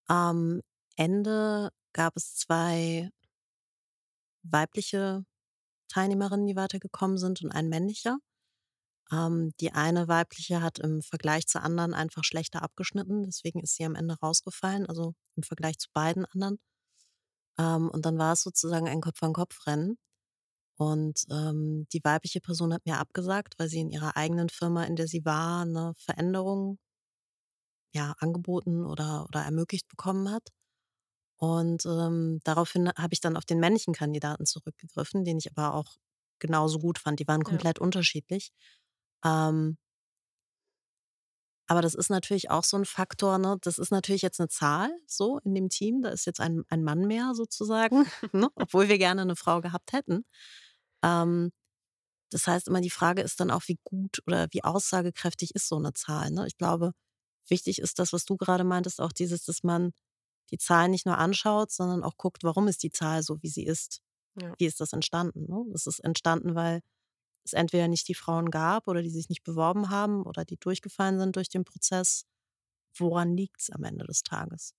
[0.07, 0.61] Am
[0.97, 3.11] Ende gab es 2
[4.45, 5.25] weibliche
[5.89, 8.19] Teilnehmerinnen, die weitergekommen sind und ein männlicher.
[9.13, 13.85] Ähm, die eine weibliche hat im Vergleich zur anderen einfach schlechter abgeschnitten, deswegen ist sie
[13.85, 16.59] am Ende rausgefallen, also, im Vergleich zu beiden anderen.
[17.59, 19.99] Ähm, und dann war es sozusagen ein Kopf-an-Kopf-Rennen.
[20.79, 24.97] Und, ähm, die weibliche Person hat mir abgesagt, weil sie in ihrer eigenen Firma, in
[24.97, 26.79] der sie war, 'ne Veränderung
[27.95, 30.49] ja, angeboten oder oder ermöglicht bekommen hat.
[31.39, 35.97] Und, ähm, daraufhin habe ich dann auf den männlichen Kandidaten zurückgegriffen, den ich aber auch
[36.41, 37.21] genauso gut fand.
[37.21, 37.63] Die waren Ja.
[37.63, 38.53] komplett unterschiedlich.
[39.25, 39.77] Ähm
[41.69, 43.57] aber das ist natürlich auch so 'n Faktor, ne?
[43.63, 46.03] Das ist natürlich jetzt 'ne Zahl so in dem Team.
[46.03, 49.93] Da ist jetzt ein ein Mann mehr sozusagen, ne, obwohl wir gerne 'ne Frau gehabt
[49.93, 50.25] hätten.
[51.05, 51.53] Ähm,
[52.31, 55.79] das heißt immer, die Frage ist dann auch, wie gut oder wie aussagekräftig ist so
[55.81, 56.47] 'ne Zahl, ne?
[56.49, 56.93] Ich glaube,
[57.49, 59.93] wichtig ist das, was du grade meintest, auch dieses, dass man
[60.53, 63.67] die Zahlen nicht nur anschaut, sondern auch guckt, warum ist die Zahl so, wie sie
[63.67, 64.01] ist?
[64.41, 64.57] Ja.
[64.59, 65.67] Wie ist das entstanden, ne?
[65.75, 66.83] Es ist entstanden, weil
[67.45, 71.19] es entweder nicht die Frauen gab oder die sich nicht beworben haben oder die durchgefallen
[71.21, 72.25] sind durch den Prozess.
[72.99, 74.73] Woran liegt's am Ende des Tages?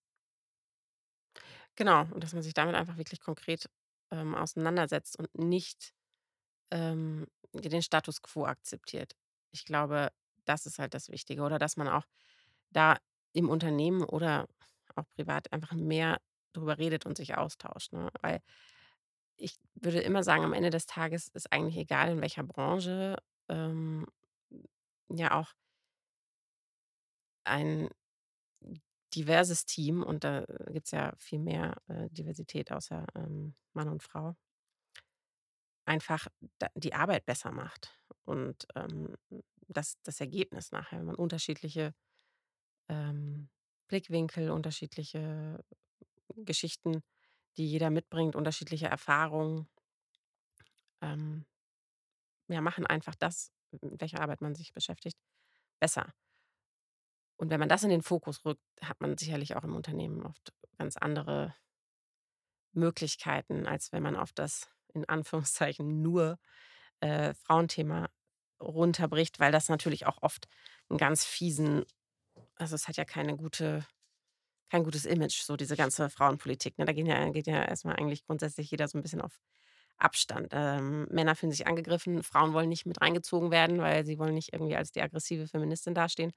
[1.75, 3.69] Genau, und dass man sich damit einfach wirklich konkret,
[4.11, 5.93] ähm, auseinandersetzt und nicht,
[6.73, 9.15] ähm, den Status quo akzeptiert.
[9.53, 10.11] Ich glaube,
[10.45, 12.05] das ist halt das Wichtige oder dass man auch
[12.71, 12.97] da
[13.33, 14.47] im Unternehmen oder
[14.95, 16.19] auch privat einfach mehr
[16.53, 18.09] drüber redet und sich austauscht, ne?
[18.21, 18.41] Weil
[19.37, 23.17] ich würde immer sagen, am Ende des Tages ist eigentlich egal, in welcher Branche,
[23.49, 24.05] ähm,
[25.09, 25.53] ja auch
[27.45, 27.89] ein
[29.15, 34.01] diverses Team und da gibt es ja viel mehr, äh, Diversität außer, ähm, Mann und
[34.03, 34.35] Frau
[35.85, 36.27] einfach
[36.75, 39.15] die Arbeit besser macht und, ähm,
[39.67, 41.93] das das Ergebnis nachher, wenn man unterschiedliche,
[42.89, 43.49] ähm,
[43.87, 45.63] Blickwinkel, unterschiedliche
[46.35, 47.03] Geschichten,
[47.57, 49.69] die jeder mitbringt, unterschiedliche Erfahrungen
[51.01, 51.45] ähm,
[52.47, 55.17] ja, machen einfach das, mit welcher Arbeit man sich beschäftigt,
[55.79, 56.13] besser.
[57.37, 60.53] Und wenn man das in den Fokus rückt, hat man sicherlich auch im Unternehmen oft
[60.77, 61.55] ganz andere
[62.73, 66.37] Möglichkeiten, als wenn man auf das in Anführungszeichen nur,
[67.01, 68.09] äh, Frauenthema
[68.61, 70.47] runterbricht, weil das natürlich auch oft
[70.91, 71.85] 'n ganz fiesen
[72.57, 73.85] also, es hat ja keine gute
[74.71, 76.85] kein gutes Image, so diese ganze Frauenpolitik, ne?
[76.85, 79.39] Da gehen ja geht ja erst mal eigentlich grundsätzlich jeder so 'n bisschen auf
[79.99, 80.49] Abstand.
[80.53, 84.53] Ähm, Männer fühlen sich angegriffen, Frauen wollen nicht mit reingezogen werden, weil sie wollen nicht
[84.53, 86.33] irgendwie als die aggressive Feministin dastehen.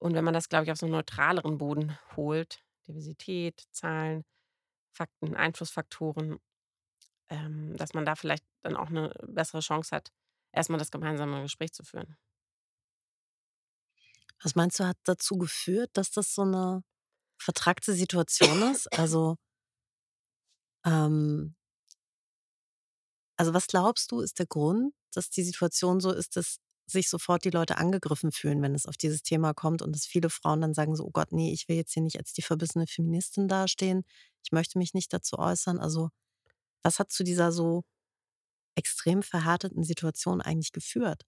[0.00, 4.24] Und wenn man das, glaube ich, auf so 'n neutraleren Boden holt, Diversität, Zahlen,
[4.94, 6.38] Fakten, Einflussfaktoren,
[7.32, 10.12] ähm, dass man da vielleicht dann auch 'ne bessere Chance hat,
[10.52, 12.16] erst mal das gemeinsame Gespräch zu führen.
[14.40, 16.82] Was meinst du, hat dazu geführt, dass das so 'ne
[17.38, 18.88] vertrackte Situation ist?
[18.98, 19.36] Also
[20.84, 21.54] ähm
[23.38, 27.44] also, was glaubst du, ist der Grund, dass die Situation so ist, dass sich sofort
[27.44, 30.74] die Leute angegriffen fühlen, wenn es auf dieses Thema kommt und dass viele Frauen dann
[30.74, 34.02] sagen so: „Oh Gott, ne, ich will jetzt hier nicht als die verbissene Feministin dastehen.
[34.44, 36.10] Ich möchte mich nicht dazu äußern.“ Also,
[36.82, 37.84] was hat zu dieser so
[38.76, 41.24] extrem verhärteten Situation eigentlich geführt?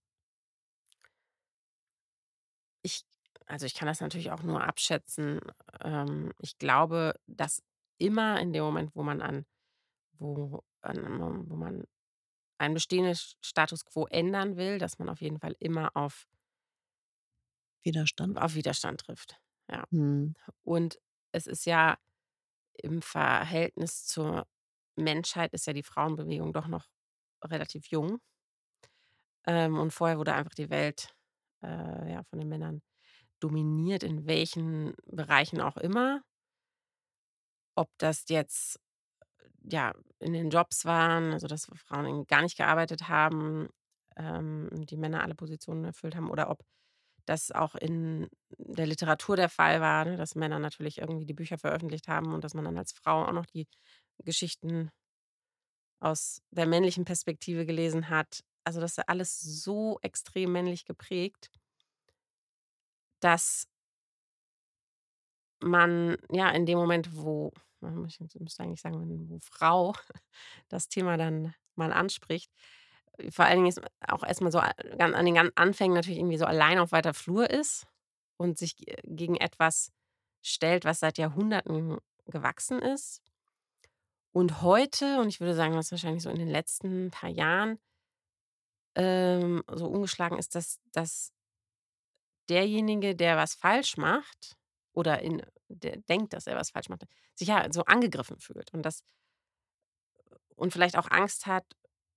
[2.83, 3.05] Ich
[3.47, 5.41] also, ich kann das natürlich auch nur abschätzen.
[5.83, 7.63] Ähm, ich glaube, dass
[7.99, 9.45] immer in dem Moment, wo man an
[10.19, 11.85] wo an wo man
[12.59, 16.27] ein bestehendes Status quo ändern will, dass man auf jeden Fall immer auf
[17.83, 18.39] Widerstand?
[18.39, 19.39] auf Widerstand trifft,
[19.71, 19.85] ja.
[19.91, 20.35] Mhm.
[20.63, 20.99] Und
[21.33, 21.99] es ist ja
[22.75, 24.47] im Verhältnis zur
[24.97, 26.87] Menschheit ist ja die Frauenbewegung doch noch
[27.45, 28.21] relativ jung.
[29.47, 31.15] Ähm, und vorher wurde einfach die Welt,
[31.63, 32.83] äh, ja, von den Männern
[33.41, 36.23] dominiert, in welchen Bereichen auch immer.
[37.77, 38.79] Ob das jetzt,
[39.65, 43.69] ja, in den Jobs waren, also, dass Frauen gar nicht gearbeitet haben,
[44.17, 46.61] ähm, die Männer alle Positionen erfüllt haben oder ob
[47.27, 48.29] das auch in
[48.59, 52.45] der Literatur der Fall war, ne, dass Männer natürlich irgendwie die Bücher veröffentlicht haben und
[52.45, 53.69] dass man dann als Frau auch noch die
[54.23, 54.91] Geschichten
[56.01, 58.45] aus der männlichen Perspektive gelesen hat.
[58.65, 61.51] Also, das ist alles so extrem männlich geprägt
[63.25, 63.67] dass
[65.63, 67.53] man, ja, in dem Moment, wo
[68.07, 69.93] ich müsste eigentlich sagen, wo Frau
[70.69, 72.51] das Thema dann mal anspricht
[73.31, 76.39] vor allen Dingen ist auch erst mal so an an den gan Anfängen natürlich irgendwie
[76.39, 77.87] so allein auf weiter Flur ist
[78.39, 79.93] und sich g gegen etwas
[80.43, 83.23] stellt, was seit Jahrhunderten gewachsen ist.
[84.35, 87.79] Und heute und ich würde sagen, was wahrscheinlich so in den letzten paar Jahren
[88.97, 91.33] ähm, so umgeschlagen ist, dass dass
[92.49, 94.57] derjenige, der was falsch macht
[94.93, 97.05] oder in der denkt, dass er was falsch macht,
[97.37, 99.05] sich ja so angegriffen fühlt und das
[100.57, 101.65] und vielleicht auch Angst hat,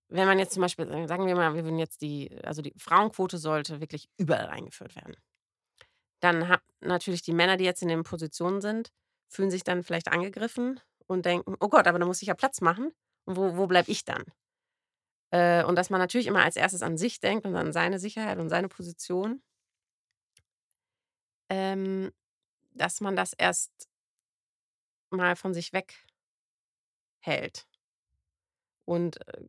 [0.09, 3.37] wenn man jetzt zum Beispiel sagen wir mal, wir würden jetzt die also, die Frauenquote
[3.37, 5.15] sollte wirklich überall eingeführt werden.
[6.21, 8.89] Dann haben natürlich die Männer, die jetzt in den Positionen sind,
[9.27, 12.61] fühlen sich dann vielleicht angegriffen und denken: „Oh Gott, aber dann muss ich ja Platz
[12.61, 12.91] machen.
[13.25, 14.23] Und wo wo bleibe ich dann?“
[15.33, 18.37] Äh, und dass man natürlich immer als Erstes an sich denkt und an seine Sicherheit
[18.39, 19.41] und seine Position.
[21.49, 22.11] Ähm,
[22.73, 23.85] dass man das erst
[25.11, 25.97] mal von sich weg
[27.23, 27.65] hält.
[28.87, 29.43] Und, äh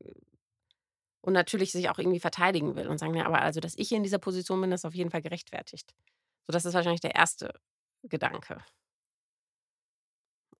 [1.24, 3.96] und natürlich sich auch irgendwie verteidigen will und sagen: „Ja, aber also, dass ich hier
[3.98, 5.94] in dieser Position bin, ist auf jeden Fall gerechtfertigt.“
[6.48, 7.52] So, das ist wahrscheinlich der 1.
[8.04, 8.58] Gedanke.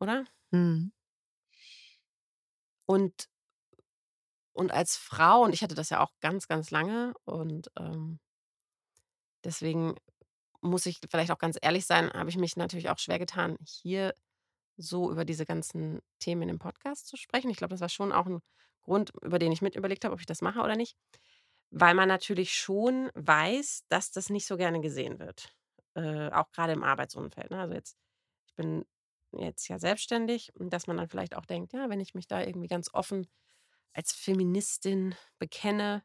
[0.00, 0.24] Oder?
[0.52, 0.90] Mhm.
[2.88, 3.28] Und
[4.56, 8.18] und als Frau und ich hatte das ja auch ganz, ganz lange und, ähm
[9.44, 9.94] deswegen
[10.60, 14.14] muss ich vielleicht auch ganz ehrlich sein, habe ich mich natürlich auch schwer getan, hier
[14.76, 17.50] so über diese ganzen Themen dem Podcast zu sprechen.
[17.50, 18.40] Ich glaube, das war schon auch 'n
[18.82, 20.96] Grund, über den ich mit überlegt habe, ob ich das mache oder nicht,
[21.70, 25.54] weil man natürlich schon weiß, dass das nicht so gerne gesehen wird,
[25.96, 27.60] äh, auch grade im Arbeitsumfeld, ne?
[27.60, 27.96] Also, jetzt
[28.48, 28.84] ich bin
[29.32, 32.42] jetzt ja selbstständig und dass man dann vielleicht auch denkt: „Ja, wenn ich mich da
[32.42, 33.26] irgendwie ganz offen
[33.94, 36.04] als Feministin bekenne,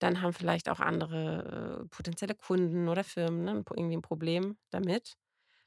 [0.00, 5.16] dann haben vielleicht auch andere, äh, potenzielle Kunden oder Firmen, ne, irgendwie 'n Problem damit“,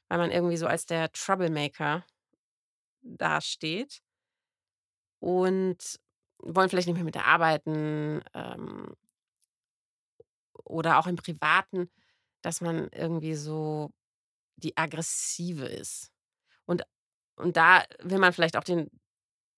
[0.08, 2.04] weil man irgendwie so als der Troublemaker
[3.02, 4.00] dasteht.
[5.22, 5.98] Und
[6.38, 8.94] wollen vielleicht nicht mehr mit der arbeiten, ähm
[10.66, 11.90] oder auch im Privaten,
[12.42, 13.90] dass man irgendwie so
[14.56, 16.08] die Aggressive ist.
[16.66, 16.82] Und
[17.36, 18.90] und da will man vielleicht auch den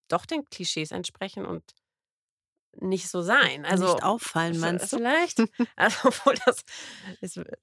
[0.08, 1.64] doch den Klischees entsprechen und
[2.80, 3.64] nicht so sein.
[3.68, 4.98] Nicht Also, auffallen, v meinst du?
[4.98, 5.44] vielleicht,
[5.76, 6.62] also, obwohl das
[7.20, 7.54] betrifft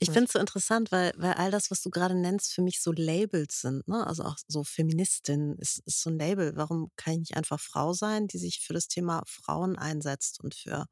[0.00, 2.80] Ich finde es so interessant, weil weil all das, was du gerade nennst, für mich
[2.82, 4.06] so Labels sind, ne?
[4.06, 6.56] Also, auch so Feministin ist ist so 'n Label.
[6.56, 10.54] Warum kann ich nicht einfach Frau sein, die sich für das Thema Frauen einsetzt und
[10.54, 10.86] für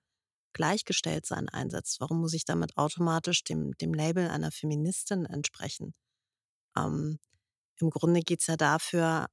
[0.55, 2.01] Gleichgestelltsein einsetzt?
[2.01, 5.95] Warum muss ich damit automatisch dem dem Label einer Feministin entsprechen?
[6.77, 7.19] Ähm,
[7.83, 9.27] im Grunde geht's ja dafür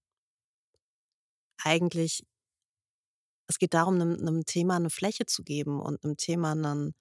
[1.63, 2.23] eigentlich
[3.49, 6.93] es geht darum, 'nem 'nem Thema 'ne Fläche zu geben und 'nem Thema 'nen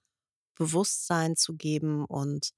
[0.55, 2.51] Bewusstsein zu geben und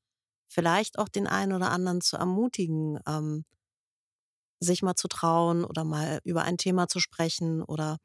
[0.50, 3.44] vielleicht auch den einen oder anderen zu ermutigen, ähm
[4.62, 8.00] sich mal zu trauen oder mal über ein Thema zu sprechen oder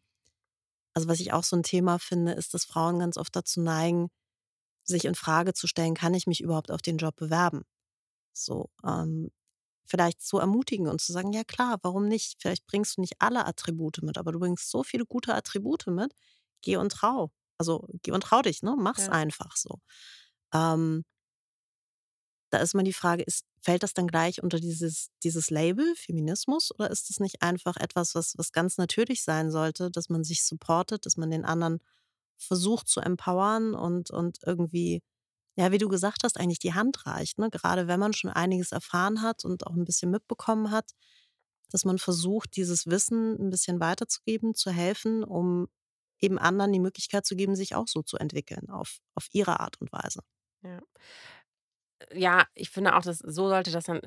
[0.97, 4.09] also, was ich auch so 'n Thema finde, ist, dass Frauen ganz oft dazu neigen,
[4.85, 7.65] sich infrage zu stellen: „Kann ich mich überhaupt auf den Job bewerben?“
[8.35, 9.31] So, ähm,
[9.87, 12.37] vielleicht zu ermutigen und zu sagen: „Ja klar, warum nicht?
[12.41, 16.15] Vielleicht bringst du nicht alle Attribute mit, aber du bringst so viele gute Attribute mit.
[16.63, 18.75] Geh und trau also, geh und trau dich, ne?
[18.79, 19.11] Mach's Ja.
[19.11, 19.81] einfach so.“
[20.55, 21.05] Ähm
[22.53, 26.71] da ist immer die Frage, ist fällt das dann gleich unter dieses dieses Label Feminismus
[26.75, 30.45] oder ist das nicht einfach etwas, was was ganz natürlich sein sollte, dass man sich
[30.45, 31.79] supportet, dass man den anderen
[32.39, 35.03] versucht zu empowern und und irgendwie,
[35.57, 37.51] ja, wie du gesagt hast, eigentlich die Hand reicht, ne?
[37.51, 40.93] Gerade wenn man schon einiges erfahren hat und auch 'n bisschen mitbekommen hat,
[41.71, 45.69] dass man versucht, dieses Wissen 'n bisschen weiterzugeben, zu helfen, um
[46.21, 49.81] eben anderen die Möglichkeit zu geben, sich auch so zu entwickeln auf auf ihre Art
[49.81, 50.21] und Weise.
[50.63, 50.85] Ja.
[52.01, 54.01] Äh, ja, ich finde auch, dass so sollte das dann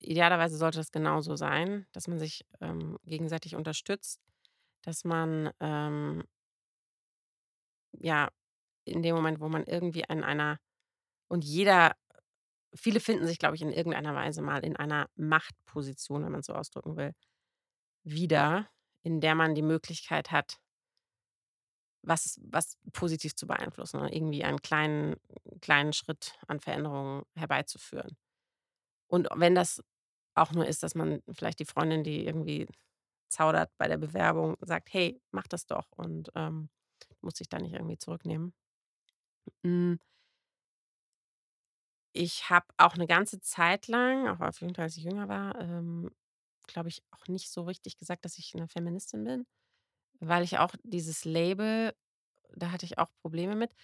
[0.00, 4.20] idealerweise sollte das genauso sein, dass man sich, ähm, gegenseitig unterstützt,
[4.82, 6.24] dass man, ähm
[8.00, 8.28] ja,
[8.84, 10.58] in dem Moment, wo man irgendwie an einer
[11.32, 11.94] und jeder
[12.74, 16.54] viele finden sich, glaube ich, in irgendeiner Weise mal in einer Machtposition, wenn man's so
[16.54, 17.14] ausdrücken will,
[18.04, 18.68] wieder,
[19.02, 20.58] in der man die Möglichkeit hat
[22.02, 25.16] was was positiv zu beeinflussen oder irgendwie einen kleinen
[25.60, 28.16] kleinen Schritt an Veränderungen herbeizuführen.
[29.08, 29.82] Und wenn das
[30.34, 32.68] auch nur ist, dass man vielleicht die Freundin, die irgendwie
[33.30, 36.70] zaudert bei der Bewerbung, sagt: „Hey, mach das doch und, ähm,
[37.22, 38.54] musst dich da nicht irgendwie zurücknehmen.“
[39.64, 39.96] Hm
[42.12, 45.60] ich habe auch 'ne ganze Zeit lang, auch auf jeden Fall, als ich jünger war,
[45.60, 46.10] ähm,
[46.68, 49.46] glaube ich, auch nicht so richtig gesagt, dass ich 'ne Feministin bin,
[50.20, 51.94] weil ich auch dieses Label
[52.56, 53.74] da hatte ich auch Probleme mit.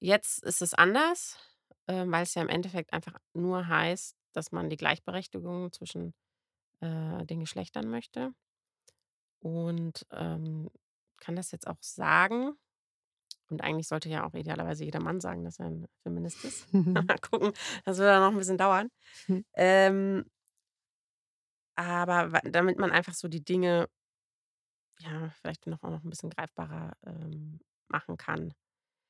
[0.00, 1.38] Jetzt ist es anders,
[1.88, 6.14] ähm, weil's ja im Endeffekt einfach nur heißt, dass man die Gleichberechtigung zwischen,
[6.80, 8.34] äh, den Geschlechtern möchte
[9.42, 10.68] und, ähm,
[11.20, 12.54] kann das jetzt auch sagen.
[13.50, 16.66] Und eigentlich sollte ja auch idealerweise jeder Mann sagen, dass er 'n Feminist ist.
[17.08, 17.52] Mal gucken,
[17.84, 18.88] das wird dann noch 'n bisschen dauern.
[19.26, 19.44] Hm.
[19.54, 20.24] Ähm
[21.78, 23.88] aber damit man einfach so die Dinge
[25.00, 28.52] ja, vielleicht noch auch noch 'n bisschen greifbarer, ähm, machen kann.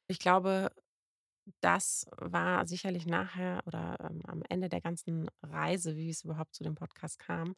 [0.08, 0.70] Ich glaube,
[1.60, 6.64] das war sicherlich nachher oder, ähm, am Ende der ganzen Reise, wie es überhaupt zu
[6.64, 7.56] dem Podcast kam,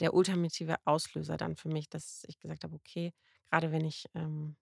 [0.00, 3.12] der ultimative Auslöser dann für mich, dass ich gesagt habe: „Okay,
[3.50, 4.56] grade wenn ich, ähm,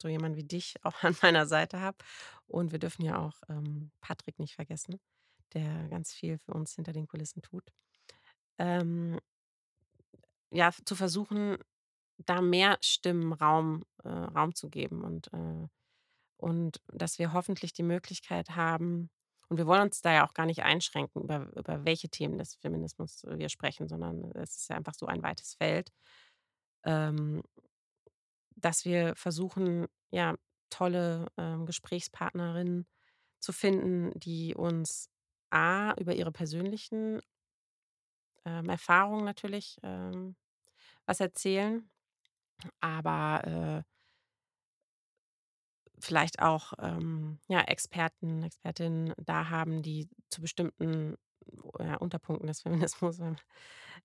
[0.00, 1.98] so jemanden wie dich auch an meiner Seite habe“
[2.46, 5.00] und wir dürfen ja auch, ähm, Patrick nicht vergessen,
[5.54, 7.64] der ganz viel für uns hinter den Kulissen tut.
[8.58, 9.20] Ähm
[10.52, 11.58] ja, zu versuchen,
[12.18, 15.68] da mehr Stimmen Raum äh, Raum zu geben und, äh
[16.38, 19.10] und dass wir hoffentlich die Möglichkeit haben
[19.48, 22.54] und wir wollen uns da ja auch gar nicht einschränken, über über welche Themen des
[22.56, 25.90] Feminismus wir sprechen, sondern es ist ja einfach so ein weites Feld.
[26.84, 27.42] Ähm
[28.60, 30.34] dass wir versuchen, ja,
[30.70, 32.86] tolle, ähm, Gesprächspartnerinnen
[33.40, 35.08] zu finden, die uns
[35.50, 37.20] A über ihre persönlichen
[38.44, 40.36] ähm, Erfahrungen natürlich, ähm,
[41.06, 41.90] was erzählen,
[42.80, 43.84] aber, äh
[45.98, 51.16] vielleicht auch, ähm, ja, Experten, Expertinnen da haben, die zu bestimmten,
[51.78, 53.18] ja, Unterpunkten des Feminismus,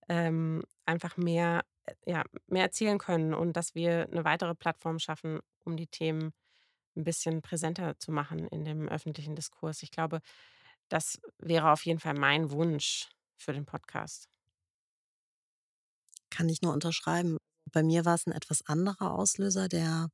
[0.09, 1.63] ähm, einfach mehr
[2.05, 6.33] ja, mehr erzählen können und dass wir 'ne weitere Plattform schaffen, um die Themen
[6.97, 9.83] 'n bisschen präsenter zu machen in dem öffentlichen Diskurs.
[9.83, 10.21] Ich glaube,
[10.89, 14.27] das wäre auf jeden Fall mein Wunsch für den Podcast.
[16.31, 17.37] Kann ich nur unterschreiben.
[17.71, 20.09] Bei mir war's 'n etwas anderer Auslöser, der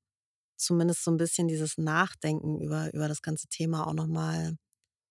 [0.57, 4.57] zumindest so 'n bisschen dieses Nachdenken über über das ganze Thema auch noch mal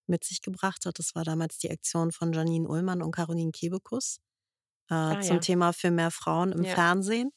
[0.08, 0.98] mit sich gebracht hat.
[0.98, 4.18] Das war damals die Aktion von Jeanine Ullmann und Caroline Kebekus,
[4.90, 5.42] äh, Ah zum ja.
[5.42, 6.80] Thema für mehr Frauen im Ja.
[6.80, 7.30] Fernsehen.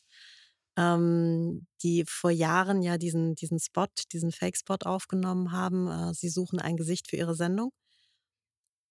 [0.77, 6.59] ähm, die vor Jahren ja diesen diesen Spot diesen Fake-Spot aufgenommen haben, äh, „Sie suchen
[6.59, 7.71] ein Gesicht für Ihre Sendung“,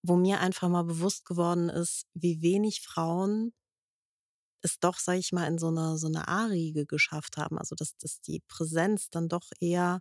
[0.05, 3.53] wo mir einfach mal bewusst geworden ist, wie wenig Frauen
[4.65, 7.59] es doch, sage ich mal, in so 'ne so 'ne A-Riege geschafft haben.
[7.59, 10.01] Also, dass dass die Präsenz dann doch eher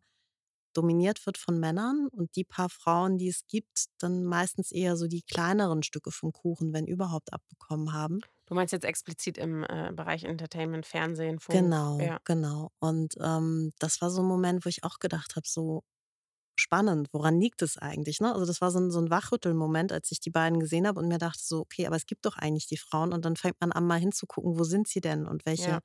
[0.74, 5.08] dominiert wird von Männern und die paar Frauen, die es gibt, dann meistens eher so
[5.08, 8.24] die kleineren Stücke vom Kuchen, wenn überhaupt, abbekommen haben.
[8.52, 12.20] Du meinst jetzt explizit im, äh, Bereich Entertainment, Fernsehen, Funk, Genau, ja.
[12.24, 12.72] genau.
[12.80, 15.84] Und, ähm, das war so 'n Moment, wo ich auch gedacht habe, so:
[16.60, 18.34] „Spannend, woran liegt es eigentlich“, ne?
[18.34, 21.08] Also, das war so 'n so 'n Wachrüttelmoment, als ich die beiden gesehen habe und
[21.10, 23.72] mir dachte so: „Okay, aber es gibt doch eigentlich die Frauen.“ Und dann fängt man
[23.74, 25.82] an, mal hinzugucken, wo sind sie denn und welche Ja.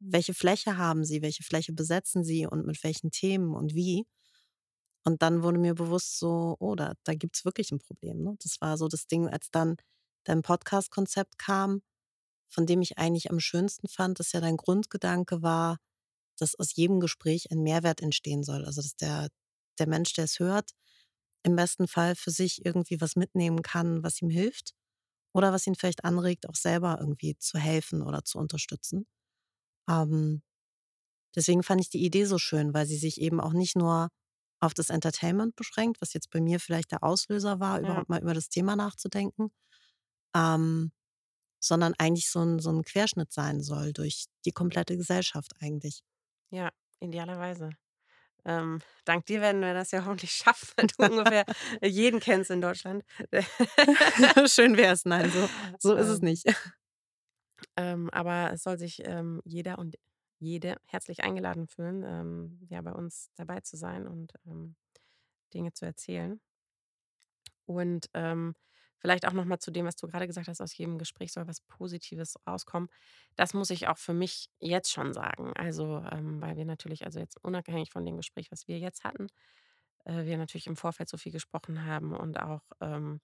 [0.00, 4.04] welche Fläche haben sie, welche Fläche besetzen sie und mit welchen Themen und wie.
[5.06, 8.36] Und dann wurde mir bewusst so: „Oh, da da gibt's wirklich 'n Problem“, ne?
[8.42, 9.76] Das war so das Ding, als dann
[10.24, 11.82] dein Podcast-Konzept kam,
[12.48, 15.78] von dem ich eigentlich am schönsten fand, dass ja dein Grundgedanke war,
[16.38, 18.64] dass aus jedem Gespräch ein Mehrwert entstehen soll.
[18.64, 19.28] Also, dass der
[19.78, 20.72] der Mensch, der es hört,
[21.42, 24.72] im besten Fall für sich irgendwie was mitnehmen kann, was ihm hilft
[25.34, 29.06] oder was ihn vielleicht anregt, auch selber irgendwie zu helfen oder zu unterstützen.
[29.88, 30.42] Ähm,
[31.36, 34.08] deswegen fand ich die Idee so schön, weil sie sich eben auch nicht nur
[34.60, 37.80] auf das Entertainment beschränkt, was jetzt bei mir vielleicht der Auslöser war, Ja.
[37.80, 39.50] überhaupt mal über das Thema nachzudenken,
[40.36, 40.92] ähm,
[41.60, 46.02] sondern eigentlich so 'n so 'n Querschnitt sein soll durch die komplette Gesellschaft eigentlich.
[46.52, 46.70] Ja,
[47.00, 47.70] idealerweise.
[48.46, 51.46] Ähm, dank dir werden wir das ja hoffentlich schaffen, weil du ungefähr
[51.82, 53.04] jeden kennst in Deutschland.
[54.48, 55.04] Schön wär's.
[55.04, 56.44] Nein, so so ist es Ähm nicht.
[57.76, 59.96] ähm, aber es soll sich, ähm, jeder und
[60.38, 64.32] jede herzlich eingeladen fühlen, ähm, ja, bei uns dabei zu sein und,
[65.54, 66.40] Dinge zu erzählen.
[67.66, 68.10] Und,
[69.00, 71.46] vielleicht auch noch mal zu dem, was du grade gesagt hast: „Aus jedem Gespräch soll
[71.48, 72.88] was Positives rauskommen.“
[73.36, 75.52] Das muss ich auch für mich jetzt schon sagen.
[75.56, 79.28] Also, ähm, weil wir natürlich also, jetzt unabhängig von dem Gespräch, was wir jetzt hatten,
[80.04, 83.20] äh, wir natürlich im Vorfeld so viel gesprochen haben und auch, ähm,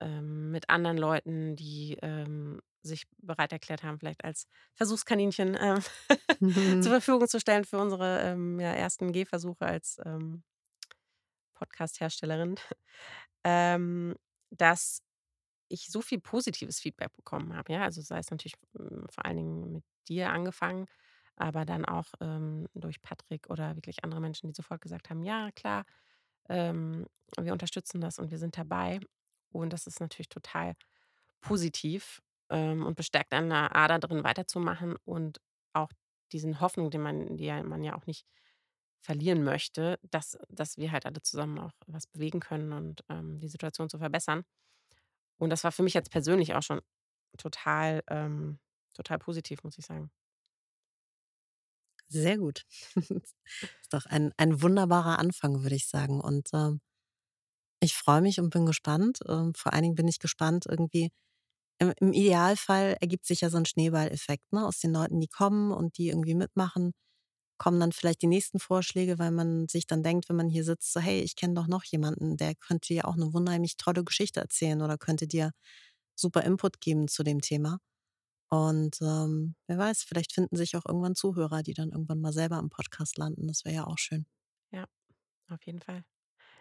[0.00, 5.80] ähm, mit anderen Leuten, die, ähm, sich bereit erklärt haben, vielleicht als Versuchskaninchen, ähm,
[6.80, 10.44] zur Verfügung zu stellen für unsere, ähm, ja, ersten Gehversuche als, ähm
[11.54, 12.56] Podcast-Herstellerin,
[13.44, 14.16] ähm,
[14.56, 15.00] dass
[15.68, 17.82] ich so viel positives Feedback bekommen habe, ja?
[17.84, 20.86] Also, sei es natürlich, hm, vor allen Dingen mit dir angefangen,
[21.36, 25.50] aber dann auch, ähm, durch Patrick oder wirklich andere Menschen, die sofort gesagt haben: „Ja,
[25.52, 25.84] klar,
[26.48, 27.06] ähm,
[27.40, 29.00] wir unterstützen das und wir sind dabei.“
[29.50, 30.74] Und das ist natürlich total
[31.40, 35.40] positiv, ähm, und bestärkt einen da A da drin weiterzumachen und
[35.74, 35.90] auch
[36.32, 38.26] diesen Hoffnung, den man die man ja auch nicht
[39.06, 43.48] verlieren möchte, dass dass wir halt alle zusammen auch was bewegen können und, ähm, die
[43.48, 44.44] Situation zu verbessern.
[45.38, 46.80] Und das war für mich jetzt persönlich auch schon
[47.38, 48.58] total, ähm
[48.94, 50.10] total positiv, muss ich sagen.
[52.08, 52.64] Sehr gut.
[53.82, 56.20] Ist doch ein ein wunderbarer Anfang, würde ich sagen.
[56.20, 56.80] Und, ähm,
[57.80, 59.18] ich freue mich und bin gespannt.
[59.28, 61.10] Ähm, vor allen Dingen bin ich gespannt irgendwie
[61.80, 64.66] im im Idealfall ergibt sich ja so 'n Schneeballeffekt, ne?
[64.66, 66.92] Aus den Leuten, die kommen und die irgendwie mitmachen,
[67.58, 70.92] kommen dann vielleicht die nächsten Vorschläge, weil man sich dann denkt, wenn man hier sitzt,
[70.92, 74.40] so: „Hey, ich kenne doch noch jemanden, der könnte ja auch 'ne unheimlich tolle Geschichte
[74.40, 75.52] erzählen oder könnte dir
[76.16, 77.78] super Input geben zu dem Thema.“
[78.50, 82.58] Und, ähm, wer weiß, vielleicht finden sich auch irgendwann Zuhörer, die dann irgendwann mal selber
[82.60, 83.48] im Podcast landen.
[83.48, 84.26] Das wäre ja auch schön.
[84.72, 84.86] Ja,
[85.50, 86.04] auf jeden Fall.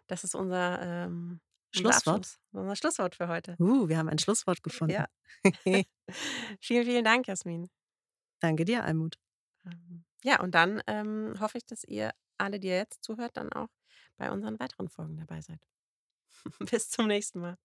[0.08, 1.42] Das ist unser, ähm
[1.76, 1.96] unser Schlusswort?
[1.96, 3.60] Abschluss, unser Schlusswort für heute.
[3.60, 5.06] Uh, wir haben ein Schlusswort Ja.
[5.06, 5.08] gefunden.
[6.62, 7.70] Vielen, vielen Dank, Jasmin.
[8.40, 9.18] Danke dir, Almut.
[10.26, 13.70] Ja, und dann, ähm, hoffe ich, dass ihr alle, die ihr jetzt zuhört, dann auch
[14.18, 15.60] bei unseren weiteren Folgen dabei seid.
[16.72, 17.58] Bis zum nächsten Mal.